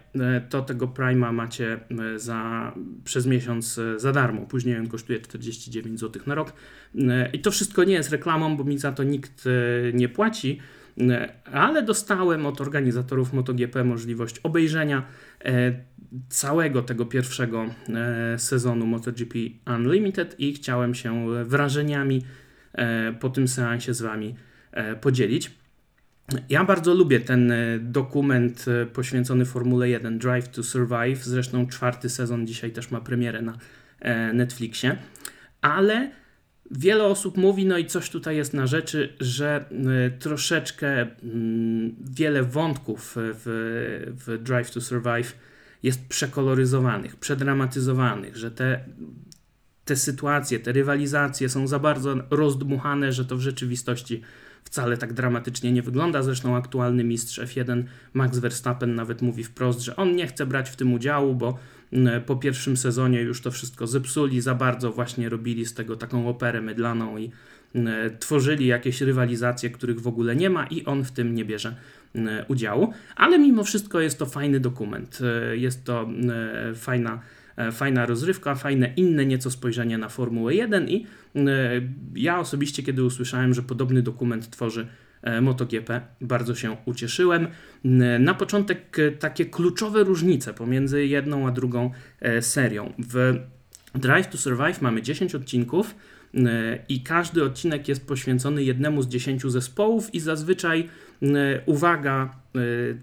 [0.50, 1.80] to tego Prima macie
[2.16, 2.72] za,
[3.04, 4.42] przez miesiąc za darmo.
[4.42, 6.54] Później on kosztuje 49 zł na rok.
[7.34, 9.44] I to wszystko nie jest reklamą, bo mi za to nikt
[9.94, 10.60] nie płaci
[11.52, 15.04] ale dostałem od organizatorów MotoGP możliwość obejrzenia
[16.30, 19.40] całego tego pierwszego e, sezonu MotoGP
[19.76, 22.22] Unlimited i chciałem się wrażeniami
[22.74, 24.36] e, po tym seansie z Wami
[24.72, 25.52] e, podzielić.
[26.50, 31.24] Ja bardzo lubię ten dokument poświęcony Formule 1 Drive to Survive.
[31.24, 33.58] Zresztą czwarty sezon dzisiaj też ma premierę na
[34.34, 34.98] Netflixie.
[35.62, 36.12] Ale
[36.72, 39.66] wiele osób mówi, no i coś tutaj jest na rzeczy, że
[40.20, 43.44] troszeczkę mm, wiele wątków w,
[44.26, 45.36] w Drive to Survive
[45.84, 48.84] jest przekoloryzowanych, przedramatyzowanych, że te,
[49.86, 54.22] te sytuacje, te rywalizacje są za bardzo rozdmuchane, że to w rzeczywistości
[54.68, 56.24] wcale tak dramatycznie nie wygląda.
[56.24, 60.76] Zresztą aktualny mistrz F1 Max Verstappen nawet mówi wprost, że on nie chce brać w
[60.76, 61.58] tym udziału, bo
[62.26, 66.62] po pierwszym sezonie już to wszystko zepsuli, za bardzo właśnie robili z tego taką operę
[66.62, 67.32] mydlaną i
[68.20, 71.76] tworzyli jakieś rywalizacje, których w ogóle nie ma i on w tym nie bierze
[72.48, 72.94] udziału.
[73.16, 75.20] Ale mimo wszystko jest to fajny dokument.
[75.54, 76.10] Jest to
[76.76, 77.20] fajna
[77.72, 81.06] fajna rozrywka, fajne inne nieco spojrzenie na Formułę 1 i
[82.16, 84.88] ja osobiście, kiedy usłyszałem, że podobny dokument tworzy
[85.22, 86.02] E, MotoGP.
[86.22, 87.48] Bardzo się ucieszyłem.
[88.20, 92.94] Na początek e, takie kluczowe różnice pomiędzy jedną a drugą e, serią.
[93.00, 93.36] W
[93.96, 95.96] Drive to Survive mamy 10 odcinków
[96.90, 100.90] i każdy odcinek jest poświęcony jednemu z 10 zespołów i zazwyczaj
[101.66, 102.36] uwaga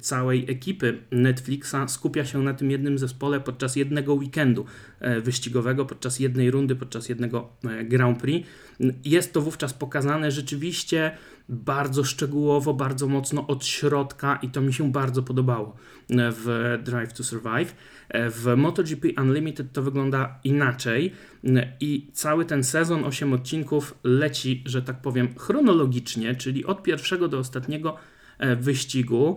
[0.00, 4.64] całej ekipy Netflixa skupia się na tym jednym zespole podczas jednego weekendu
[5.22, 7.52] wyścigowego, podczas jednej rundy, podczas jednego
[7.84, 8.48] Grand Prix.
[9.04, 11.16] Jest to wówczas pokazane rzeczywiście
[11.48, 15.76] bardzo szczegółowo, bardzo mocno od środka i to mi się bardzo podobało
[16.10, 17.74] w Drive to Survive.
[18.14, 21.12] W MotoGP Unlimited to wygląda inaczej
[21.80, 27.38] i cały ten sezon 8 odcinków leci, że tak powiem, chronologicznie, czyli od pierwszego do
[27.38, 27.98] ostatniego e,
[28.56, 29.36] wyścigu.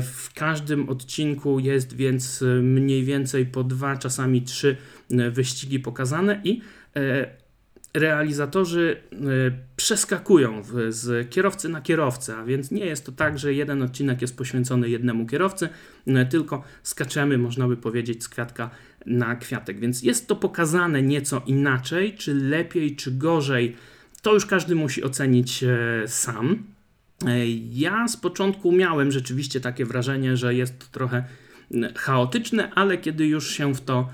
[0.00, 4.76] W każdym odcinku jest więc mniej więcej po dwa, czasami trzy
[5.10, 6.60] e, wyścigi pokazane i
[6.96, 7.26] e,
[7.94, 8.96] realizatorzy
[9.76, 14.36] przeskakują z kierowcy na kierowcę, a więc nie jest to tak, że jeden odcinek jest
[14.36, 15.68] poświęcony jednemu kierowcy,
[16.30, 18.70] tylko skaczemy, można by powiedzieć, z kwiatka
[19.06, 19.80] na kwiatek.
[19.80, 23.76] Więc jest to pokazane nieco inaczej, czy lepiej, czy gorzej,
[24.22, 25.68] to już każdy musi ocenić e,
[26.06, 26.64] sam.
[27.26, 31.24] E, ja z początku miałem rzeczywiście takie wrażenie, że jest to trochę
[31.96, 34.08] chaotyczne, ale kiedy już się w to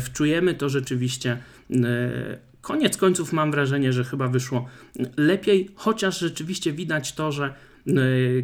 [0.00, 1.38] wczujemy, to rzeczywiście
[2.62, 4.68] Koniec końców mam wrażenie, że chyba wyszło
[5.16, 7.54] lepiej, chociaż rzeczywiście widać to, że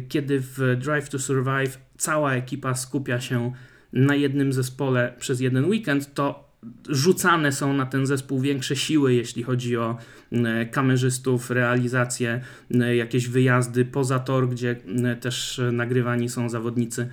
[0.09, 3.53] kiedy w Drive to Survive cała ekipa skupia się
[3.93, 6.48] na jednym zespole przez jeden weekend, to
[6.89, 9.97] rzucane są na ten zespół większe siły, jeśli chodzi o
[10.31, 12.41] e, kamerzystów, realizację,
[12.71, 14.75] e, jakieś wyjazdy poza tor, gdzie
[15.21, 17.09] też nagrywani są zawodnicy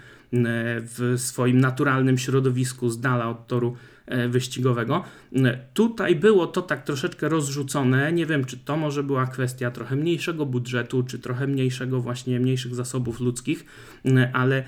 [0.82, 3.76] w swoim naturalnym środowisku, z dala od toru
[4.06, 5.04] E, wyścigowego.
[5.34, 8.12] E, tutaj było to tak troszeczkę rozrzucone.
[8.12, 12.74] Nie wiem, czy to może była kwestia trochę mniejszego budżetu, czy trochę mniejszego, właśnie mniejszych
[12.74, 13.64] zasobów ludzkich,
[14.04, 14.64] e, ale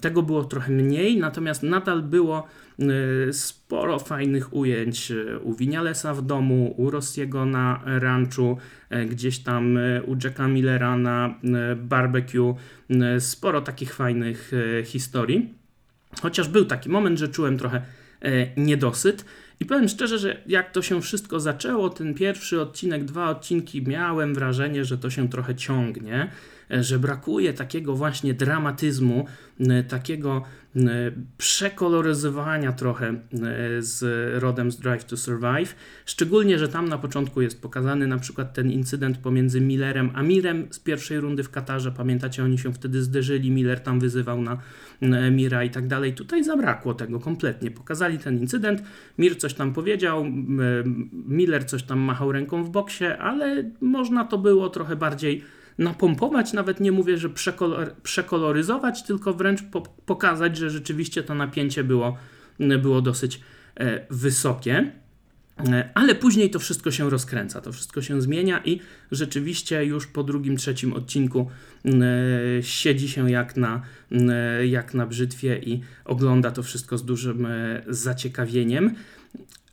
[0.00, 2.46] tego było trochę mniej, natomiast nadal było
[3.32, 5.12] sporo fajnych ujęć
[5.42, 8.58] u Winialesa w domu, u Rossiego na ranchu,
[9.08, 11.34] gdzieś tam u Jacka Millera na
[11.76, 12.54] barbecue.
[13.18, 14.52] Sporo takich fajnych
[14.84, 15.54] historii.
[16.22, 17.82] Chociaż był taki moment, że czułem trochę
[18.56, 19.24] niedosyt.
[19.60, 24.34] I powiem szczerze, że jak to się wszystko zaczęło, ten pierwszy odcinek, dwa odcinki, miałem
[24.34, 26.30] wrażenie, że to się trochę ciągnie,
[26.70, 29.26] że brakuje takiego właśnie dramatyzmu,
[29.88, 30.42] takiego
[31.38, 33.14] przekoloryzowania trochę
[33.78, 34.02] z
[34.42, 35.74] rodem z Drive to Survive.
[36.06, 40.66] Szczególnie, że tam na początku jest pokazany na przykład ten incydent pomiędzy Millerem a Mirem
[40.70, 41.92] z pierwszej rundy w Katarze.
[41.92, 44.58] Pamiętacie, oni się wtedy zderzyli, Miller tam wyzywał na
[45.30, 46.14] Mira i tak dalej.
[46.14, 47.70] Tutaj zabrakło tego kompletnie.
[47.70, 48.82] Pokazali ten incydent,
[49.18, 50.24] Mir coś tam powiedział,
[51.12, 55.44] Miller coś tam machał ręką w boksie, ale można to było trochę bardziej
[55.80, 61.84] napompować, nawet nie mówię, że przekolor, przekoloryzować, tylko wręcz po, pokazać, że rzeczywiście to napięcie
[61.84, 62.16] było,
[62.58, 63.40] było dosyć
[63.76, 64.92] e, wysokie.
[65.68, 70.22] E, ale później to wszystko się rozkręca, to wszystko się zmienia i rzeczywiście już po
[70.22, 71.50] drugim, trzecim odcinku
[71.84, 71.90] e,
[72.62, 77.46] siedzi się jak na, e, jak na brzytwie i ogląda to wszystko z dużym
[77.88, 78.94] zaciekawieniem.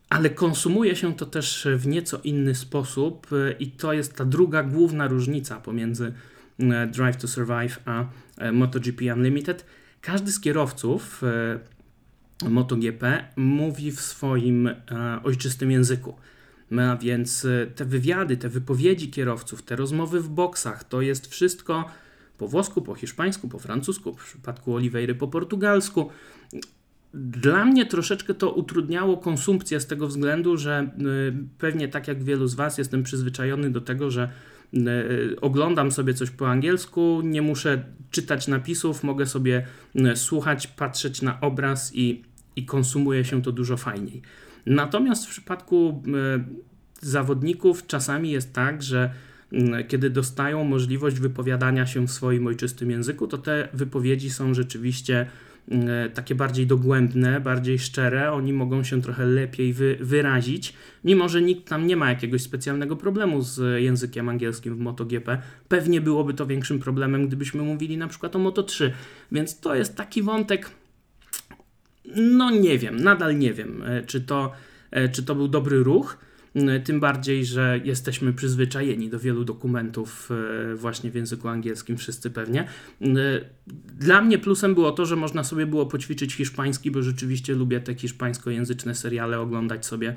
[0.09, 3.27] Ale konsumuje się to też w nieco inny sposób,
[3.59, 6.13] i to jest ta druga główna różnica pomiędzy
[6.91, 8.05] Drive to Survive a
[8.51, 9.65] MotoGP Unlimited.
[10.01, 11.23] Każdy z kierowców
[12.43, 14.75] MotoGP mówi w swoim e,
[15.23, 16.15] ojczystym języku.
[16.79, 21.85] A więc e, te wywiady, te wypowiedzi kierowców, te rozmowy w boksach, to jest wszystko
[22.37, 26.09] po włosku, po hiszpańsku, po francusku, w przypadku Oliveira po portugalsku.
[27.13, 30.89] Dla mnie troszeczkę to utrudniało konsumpcję z tego względu, że e,
[31.57, 34.29] pewnie tak jak wielu z Was jestem przyzwyczajony do tego, że
[35.41, 39.65] oglądam sobie coś po angielsku, nie muszę czytać napisów, mogę sobie
[40.15, 42.23] słuchać, patrzeć na obraz i
[42.57, 44.21] i konsumuje się to dużo fajniej.
[44.65, 46.03] Natomiast w przypadku
[47.01, 49.09] zawodników czasami jest tak, że
[49.87, 55.27] kiedy dostają możliwość wypowiadania się w swoim ojczystym języku, to te wypowiedzi są rzeczywiście
[56.13, 61.69] takie bardziej dogłębne, bardziej szczere, oni mogą się trochę lepiej wy, wyrazić, mimo że nikt
[61.69, 65.41] tam nie ma jakiegoś specjalnego problemu z językiem angielskim w MotoGP.
[65.67, 68.91] Pewnie byłoby to większym problemem, gdybyśmy mówili na przykład o Moto3,
[69.31, 70.71] więc to jest taki wątek
[72.15, 74.51] no nie wiem, nadal nie wiem, e, czy to,
[74.91, 76.17] e, czy to był dobry ruch.
[76.83, 80.29] Tym bardziej, że jesteśmy przyzwyczajeni do wielu dokumentów
[80.75, 82.67] właśnie w języku angielskim, wszyscy pewnie.
[83.99, 87.95] Dla mnie plusem było to, że można sobie było poćwiczyć hiszpański, bo rzeczywiście lubię te
[87.95, 90.15] hiszpańskojęzyczne seriale oglądać sobie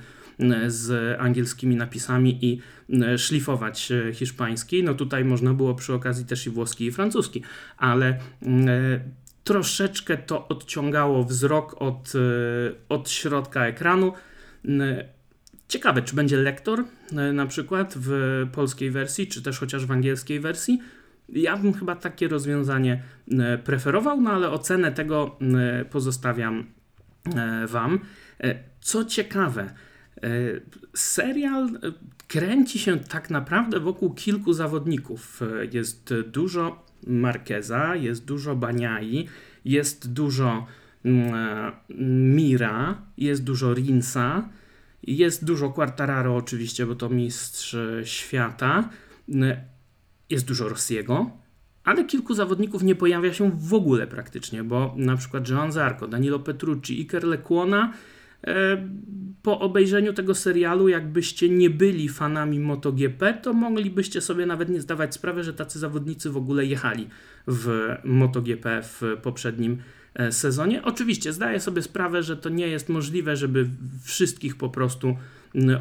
[0.66, 2.60] z angielskimi napisami i
[3.16, 4.82] szlifować hiszpański.
[4.82, 7.42] No tutaj można było przy okazji też i włoski i francuski,
[7.76, 8.18] ale
[9.44, 12.12] troszeczkę to odciągało wzrok od,
[12.88, 14.12] od środka ekranu.
[15.70, 16.84] Ciekawe, czy będzie lektor
[17.32, 18.12] na przykład w
[18.52, 20.80] polskiej wersji, czy też chociaż w angielskiej wersji.
[21.28, 23.02] Ja bym chyba takie rozwiązanie
[23.64, 25.38] preferował, no ale ocenę tego
[25.90, 26.66] pozostawiam
[27.68, 28.00] Wam.
[28.80, 29.70] Co ciekawe,
[30.94, 31.68] serial
[32.28, 35.40] kręci się tak naprawdę wokół kilku zawodników.
[35.72, 39.28] Jest dużo Marqueza, jest dużo Baniai,
[39.64, 40.66] jest dużo
[42.34, 44.48] Mira, jest dużo Rinsa,
[45.02, 48.88] jest dużo Quartararo oczywiście, bo to mistrz świata,
[50.30, 51.30] jest dużo Rossiego,
[51.84, 56.38] ale kilku zawodników nie pojawia się w ogóle praktycznie, bo na przykład Joan Zarco, Danilo
[56.38, 57.92] Petrucci, Iker Lecuona
[58.46, 58.88] E,
[59.42, 65.14] po obejrzeniu tego serialu, jakbyście nie byli fanami MotoGP, to moglibyście sobie nawet nie zdawać
[65.14, 67.08] sprawy, że tacy zawodnicy w ogóle jechali
[67.46, 69.76] w MotoGP w poprzednim e,
[70.30, 70.82] sezonie.
[70.82, 73.68] Oczywiście zdaję sobie sprawę, że to nie jest możliwe, żeby
[74.02, 75.16] wszystkich po prostu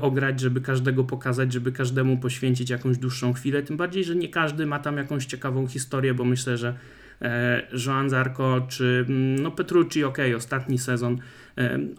[0.02, 3.64] ograć, żeby każdego pokazać, żeby każdemu poświęcić jakąś dłuższą chwilę.
[3.64, 6.78] Tym bardziej, że nie każdy ma tam jakąś ciekawą historię, bo myślę, że
[7.22, 9.06] e, Joan Zarco czy
[9.42, 11.20] no Petrucci, ok, ostatni sezon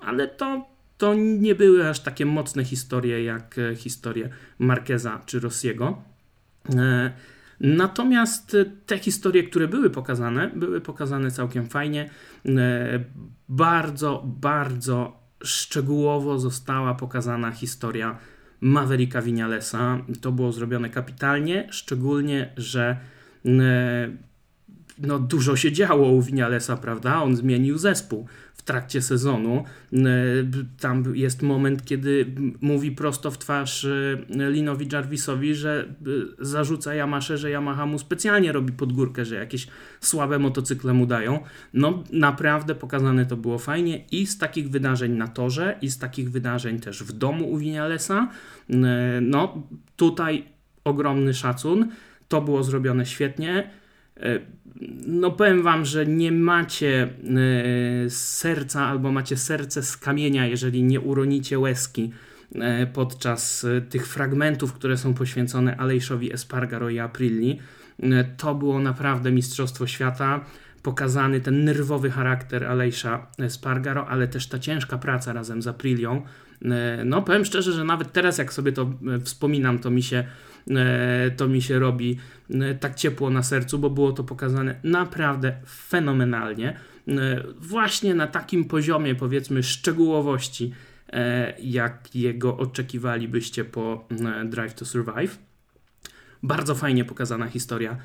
[0.01, 0.67] ale to,
[0.99, 4.29] to nie były aż takie mocne historie jak e, historie
[4.59, 6.03] Marqueza czy Rossiego.
[7.61, 8.57] E, natomiast
[8.87, 12.11] te historie, które były pokazane, były pokazane całkiem fajnie.
[12.47, 13.05] E,
[13.49, 18.19] bardzo, bardzo szczegółowo została pokazana historia
[18.61, 19.99] Mavericka Vinalesa.
[20.21, 22.97] To było zrobione kapitalnie, szczególnie, że
[24.99, 27.23] no, dużo się działo u Vinalesa, prawda?
[27.23, 28.27] On zmienił zespół
[28.71, 29.65] trakcie sezonu.
[29.93, 29.97] E,
[30.81, 32.27] tam jest moment, kiedy
[32.61, 34.19] mówi prosto w twarz e,
[34.51, 35.95] Linowi Jarvisowi, że e,
[36.39, 39.67] zarzuca Yamasze, że Yamaha mu specjalnie robi podgórkę, że jakieś
[40.01, 41.41] słabe motocykle mu dają.
[41.75, 46.31] No naprawdę pokazane to było fajnie i z takich wydarzeń na torze i z takich
[46.31, 48.29] wydarzeń też w domu u Vinalesa.
[49.21, 50.45] No tutaj
[50.85, 51.89] ogromny szacun.
[52.29, 53.71] To było zrobione świetnie.
[55.07, 61.01] No powiem wam, że nie macie e, serca albo macie serce z kamienia, jeżeli nie
[61.01, 62.13] uronicie łezki
[62.55, 67.59] e, podczas e, tych fragmentów, które są poświęcone Alejszowi Espargaro i Aprilli.
[68.37, 70.45] To było naprawdę Mistrzostwo Świata.
[70.83, 76.23] Pokazany ten nerwowy charakter Alejsza Espargaro, ale też ta ciężka praca razem z Aprilią.
[77.05, 78.91] No powiem szczerze, że nawet teraz jak sobie to
[79.25, 80.25] wspominam, to mi się E,
[81.37, 82.19] to mi się robi
[82.51, 86.77] e, tak ciepło na sercu, bo było to pokazane naprawdę fenomenalnie.
[87.09, 90.73] E, właśnie na takim poziomie, powiedzmy, szczegółowości,
[91.63, 94.09] jakiego oczekiwalibyście po
[94.45, 95.39] Drive to Survive.
[96.43, 97.97] Bardzo fajnie pokazana historia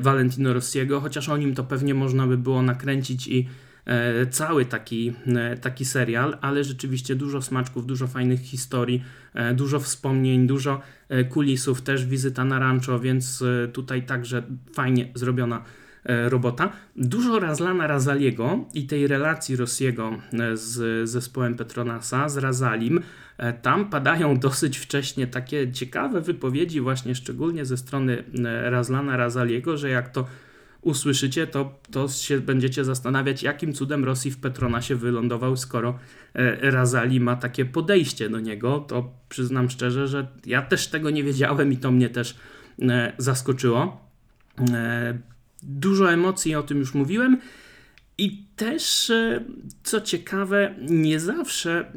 [0.00, 3.48] Valentino Rossiego, chociaż o nim to pewnie można by było nakręcić i
[3.86, 9.04] E, cały taki, e, taki serial, ale rzeczywiście dużo smaczków, dużo fajnych historii,
[9.34, 10.80] e, dużo wspomnień, dużo
[11.30, 14.42] kulisów, też wizyta na rancho, więc tutaj także
[14.74, 15.64] fajnie zrobiona
[16.04, 16.72] robota.
[16.96, 20.12] Dużo Razlana Razaliego i tej relacji Rossiego
[20.54, 23.00] z zespołem Petronasa, z Razalim.
[23.62, 28.24] Tam padają dosyć wcześnie takie ciekawe wypowiedzi, właśnie szczególnie ze strony
[28.64, 30.26] Razlana Razaliego, że jak to
[30.82, 35.98] usłyszycie, to, to się będziecie zastanawiać, jakim cudem Rosji w Petronasie wylądował, skoro
[36.34, 38.78] e, Razali ma takie podejście do niego.
[38.88, 42.36] To przyznam szczerze, że ja też tego nie wiedziałem i to mnie też
[42.82, 44.08] e, zaskoczyło.
[44.74, 45.18] E,
[45.62, 47.40] dużo emocji, o tym już mówiłem.
[48.18, 49.12] I też,
[49.82, 51.92] co ciekawe, nie zawsze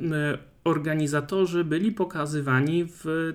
[0.64, 3.34] organizatorzy byli pokazywani w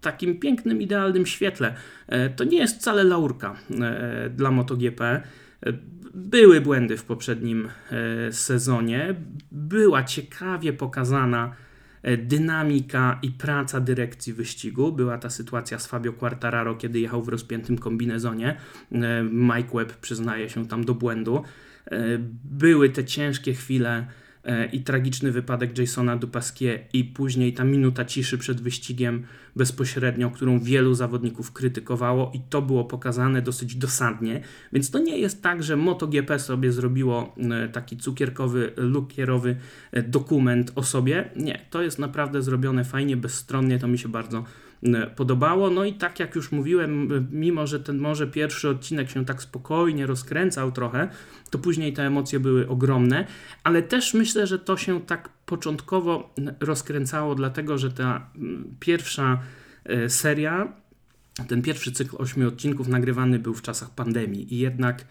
[0.00, 1.74] takim pięknym, idealnym świetle.
[2.06, 5.00] E, to nie jest wcale laurka e, dla MotoGP.
[5.00, 5.22] E,
[6.14, 7.68] były błędy w poprzednim
[8.30, 9.14] sezonie,
[9.52, 11.54] była ciekawie pokazana
[12.18, 14.92] dynamika i praca dyrekcji wyścigu.
[14.92, 18.56] Była ta sytuacja z Fabio Quartararo, kiedy jechał w rozpiętym kombinezonie.
[19.30, 21.42] Mike Webb przyznaje się tam do błędu.
[22.44, 24.06] Były te ciężkie chwile
[24.72, 29.26] i tragiczny wypadek Jasona Dupasquier i później ta minuta ciszy przed wyścigiem
[29.56, 34.40] bezpośrednio, którą wielu zawodników krytykowało i to było pokazane dosyć dosadnie,
[34.72, 39.56] więc to nie jest tak, że MotoGP sobie zrobiło e, taki cukierkowy, lukierowy
[39.92, 41.30] e, dokument o sobie.
[41.36, 44.44] Nie, to jest naprawdę zrobione fajnie, bezstronnie, to mi się bardzo
[45.16, 45.70] podobało.
[45.70, 50.06] No i tak jak już mówiłem, mimo że ten może pierwszy odcinek się tak spokojnie
[50.06, 51.08] rozkręcał trochę,
[51.50, 53.26] to później te emocje były ogromne,
[53.64, 58.30] ale też myślę, że to się tak początkowo rozkręcało, dlatego że ta
[58.80, 59.40] pierwsza
[59.84, 60.72] e, seria,
[61.48, 64.54] ten pierwszy cykl ośmiu odcinków nagrywany był w czasach pandemii.
[64.54, 65.04] I jednak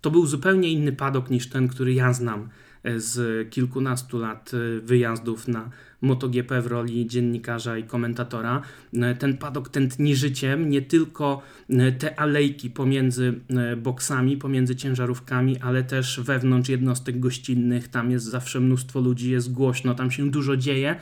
[0.00, 2.48] to był zupełnie inny padok niż ten, który ja znam
[2.96, 5.70] z kilkunastu lat y, wyjazdów na
[6.00, 8.62] MotoGP w roli dziennikarza i komentatora.
[8.94, 13.40] Y, ten padok tętni życiem, nie tylko y, te alejki pomiędzy
[13.76, 17.88] boksami, pomiędzy ciężarówkami, ale też wewnątrz jednostek gościnnych.
[17.88, 20.96] Tam jest zawsze mnóstwo ludzi, jest głośno, tam się dużo dzieje.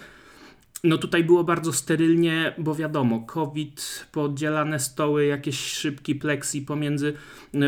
[0.85, 7.13] No tutaj było bardzo sterylnie, bo wiadomo, COVID, podzielane stoły, jakieś szybki pleksi pomiędzy,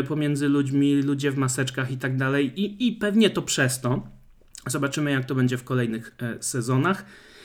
[0.09, 2.53] pomiędzy ludźmi, ludzie w maseczkach i tak dalej.
[2.87, 4.03] I pewnie to przez to.
[4.67, 7.05] Zobaczymy, jak to będzie w kolejnych e, sezonach.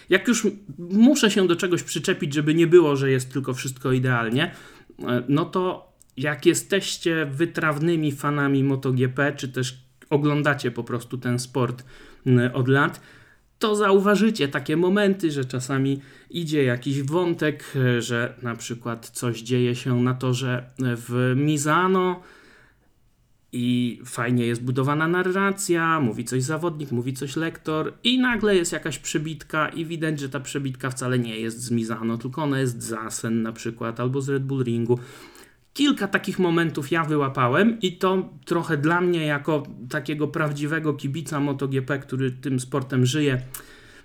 [0.10, 0.48] Jak już
[0.78, 4.52] muszę się do czegoś przyczepić, żeby nie było, że jest tylko wszystko idealnie,
[5.00, 9.78] e, no to jak jesteście wytrawnymi fanami MotoGP, czy też
[10.10, 11.84] oglądacie po prostu ten sport
[12.54, 13.02] od lat,
[13.60, 19.76] to zauważycie takie momenty, że czasami idzie jakiś wątek, e, że na przykład coś dzieje
[19.76, 22.22] się na torze w Mizano
[23.52, 29.00] i fajnie jest budowana narracja, mówi coś zawodnik, mówi coś lektor i nagle jest jakaś
[29.00, 32.94] przebitka i widać, że ta przebitka wcale nie jest z Mizano, tylko ona jest z
[32.94, 35.00] Asen na przykład albo z Red Bull Ringu
[35.78, 42.00] Kilka takich momentów ja wyłapałem i to trochę dla mnie, jako takiego prawdziwego kibica MotoGP,
[42.00, 43.42] który tym sportem żyje,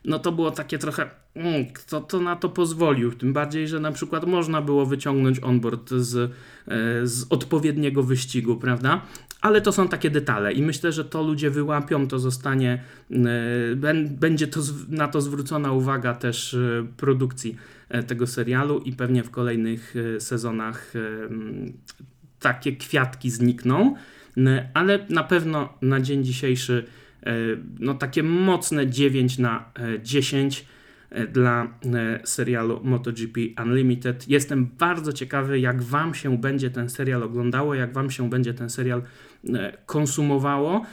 [0.04, 3.12] no to było takie trochę, mm, kto to na to pozwolił?
[3.12, 6.30] Tym bardziej, że na przykład można było wyciągnąć onboard z, e,
[7.06, 9.00] z odpowiedniego wyścigu, prawda?
[9.40, 13.16] Ale to są takie detale i myślę, że to ludzie wyłapią, to zostanie, e,
[14.10, 17.56] będzie to, na to zwrócona uwaga też e, produkcji
[18.06, 20.98] tego serialu i pewnie w kolejnych e, sezonach e,
[22.40, 23.94] takie kwiatki znikną,
[24.74, 26.84] ale na pewno na dzień dzisiejszy
[27.80, 29.72] no takie mocne 9 na
[30.02, 30.66] 10
[31.32, 31.78] dla
[32.24, 34.28] serialu MotoGP Unlimited.
[34.28, 38.70] Jestem bardzo ciekawy, jak Wam się będzie ten serial oglądało, jak Wam się będzie ten
[38.70, 39.02] serial
[39.86, 40.84] konsumowało.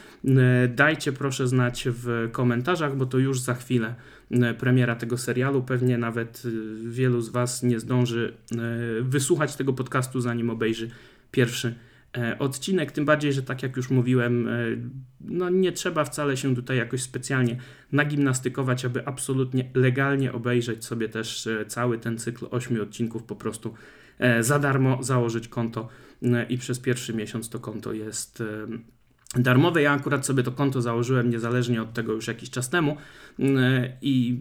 [0.68, 3.94] Dajcie proszę znać w komentarzach, bo to już za chwilę
[4.30, 5.62] E, premiera tego serialu.
[5.62, 6.50] Pewnie nawet e,
[6.90, 8.56] wielu z Was nie zdąży e,
[9.02, 10.90] wysłuchać tego podcastu, zanim obejrzy
[11.30, 11.74] pierwszy
[12.38, 12.92] odcinek.
[12.92, 14.48] Tym bardziej, że tak jak już mówiłem,
[15.20, 17.56] no nie trzeba wcale się tutaj jakoś specjalnie
[17.92, 23.74] nagimnastykować, aby absolutnie legalnie obejrzeć sobie też cały ten cykl ośmiu odcinków po prostu
[24.40, 25.88] za darmo założyć konto
[26.48, 28.42] i przez pierwszy miesiąc to konto jest
[29.36, 29.82] darmowe.
[29.82, 32.96] Ja akurat sobie to konto założyłem niezależnie od tego już jakiś czas temu
[34.02, 34.38] i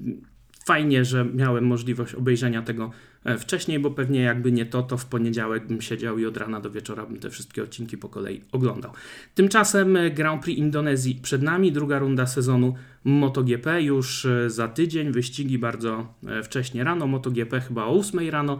[0.69, 2.91] fajnie, że miałem możliwość obejrzenia tego
[3.23, 6.59] e, wcześniej, bo pewnie jakby nie to, to w poniedziałek bym siedział i od rana
[6.59, 8.91] do wieczora bym te wszystkie odcinki po kolei oglądał.
[9.35, 15.11] Tymczasem e, Grand Prix Indonezji przed nami, druga runda sezonu MotoGP już e, za tydzień,
[15.11, 16.13] wyścigi bardzo
[16.43, 18.59] wcześnie rano, MotoGP chyba o 8 rano,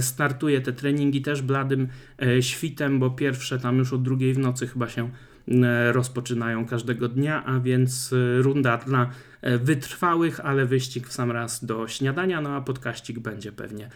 [0.00, 1.88] startuje te treningi też bladym
[2.40, 5.10] świtem, bo pierwsze tam już od drugiej w nocy chyba się
[5.48, 9.10] E, rozpoczynają każdego dnia, a więc e, runda dla
[9.40, 13.88] e, wytrwałych, ale wyścig w sam raz do śniadania, no a podkaścik będzie pewnie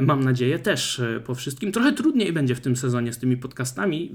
[0.00, 1.72] mam nadzieję też po wszystkim.
[1.72, 4.12] Trochę trudniej będzie w tym sezonie z tymi podcastami.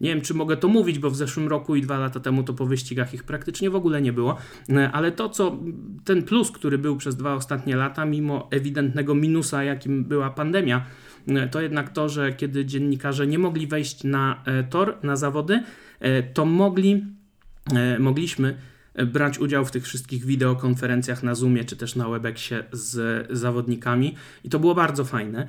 [0.00, 2.54] Nie wiem, czy mogę to mówić, bo w zeszłym roku i dwa lata temu to
[2.54, 4.36] po wyścigach ich praktycznie w ogóle nie było,
[4.92, 5.58] ale to, co
[6.04, 10.86] ten plus, który był przez dwa ostatnie lata, mimo ewidentnego minusa, jakim była pandemia,
[11.50, 15.62] to jednak to, że kiedy dziennikarze nie mogli wejść na e, tor, na zawody,
[16.00, 17.04] e, to mogli,
[17.74, 18.56] e, mogliśmy
[19.06, 24.48] brać udział w tych wszystkich wideokonferencjach na Zoomie czy też na Webexie z zawodnikami i
[24.48, 25.46] to było bardzo fajne.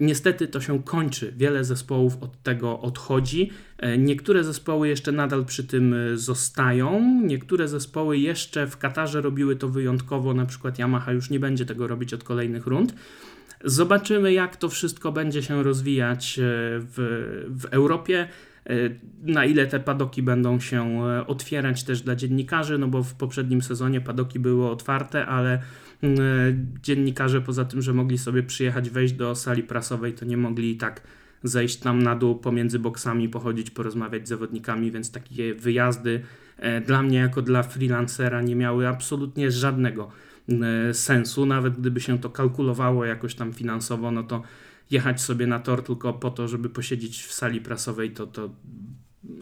[0.00, 1.32] Niestety to się kończy.
[1.36, 3.50] Wiele zespołów od tego odchodzi.
[3.98, 7.20] Niektóre zespoły jeszcze nadal przy tym zostają.
[7.24, 11.86] Niektóre zespoły jeszcze w Katarze robiły to wyjątkowo, na przykład Yamaha już nie będzie tego
[11.86, 12.94] robić od kolejnych rund.
[13.64, 16.42] Zobaczymy, jak to wszystko będzie się rozwijać e,
[16.78, 16.96] w,
[17.48, 18.28] w Europie.
[18.66, 18.74] E,
[19.22, 23.62] na ile te padoki będą się e, otwierać też dla dziennikarzy, no bo w poprzednim
[23.62, 25.58] sezonie padoki były otwarte, ale
[26.82, 30.76] dziennikarze poza tym, że mogli sobie przyjechać, wejść do sali prasowej, to nie mogli i
[30.76, 31.02] tak
[31.42, 36.20] zejść tam na dół pomiędzy boksami, pochodzić, porozmawiać z zawodnikami, więc takie wyjazdy
[36.58, 40.10] e, dla mnie jako dla freelancera nie miały absolutnie żadnego
[40.48, 44.42] e, sensu, nawet gdyby się to kalkulowało jakoś tam finansowo, no to
[44.90, 48.50] jechać sobie na tor tylko po to, żeby posiedzieć w sali prasowej, to, to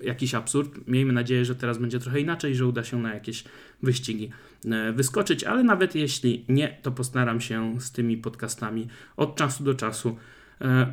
[0.03, 0.89] jakiś absurd.
[0.89, 3.45] Miejmy nadzieję, że teraz będzie trochę inaczej, że uda się na jakieś
[3.83, 4.31] wyścigi
[4.65, 9.75] e, wyskoczyć, ale nawet jeśli nie, to postaram się z tymi podcastami od czasu do
[9.75, 10.17] czasu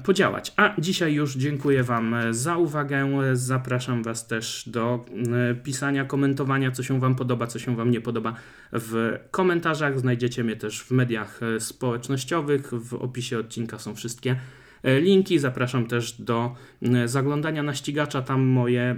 [0.04, 0.54] podziałać.
[0.58, 3.08] A dzisiaj już dziękuję Wam za uwagę.
[3.34, 5.06] Zapraszam Was też do
[5.52, 8.34] e, pisania, komentowania, co się Wam podoba, co się Wam nie podoba
[8.72, 10.00] w komentarzach.
[10.00, 12.72] Znajdziecie mnie też w mediach społecznościowych.
[12.74, 14.36] W opisie odcinka są wszystkie
[14.84, 15.40] E, linki.
[15.40, 18.22] Zapraszam też do e, zaglądania na ścigacza.
[18.22, 18.98] Tam moje e,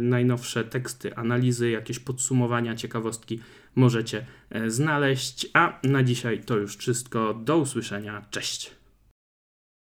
[0.00, 3.40] najnowsze teksty, analizy, jakieś podsumowania, ciekawostki
[3.74, 4.26] możecie
[4.66, 5.46] znaleźć.
[5.54, 7.34] A na dzisiaj to już wszystko.
[7.34, 8.24] Do usłyszenia.
[8.30, 8.70] Cześć.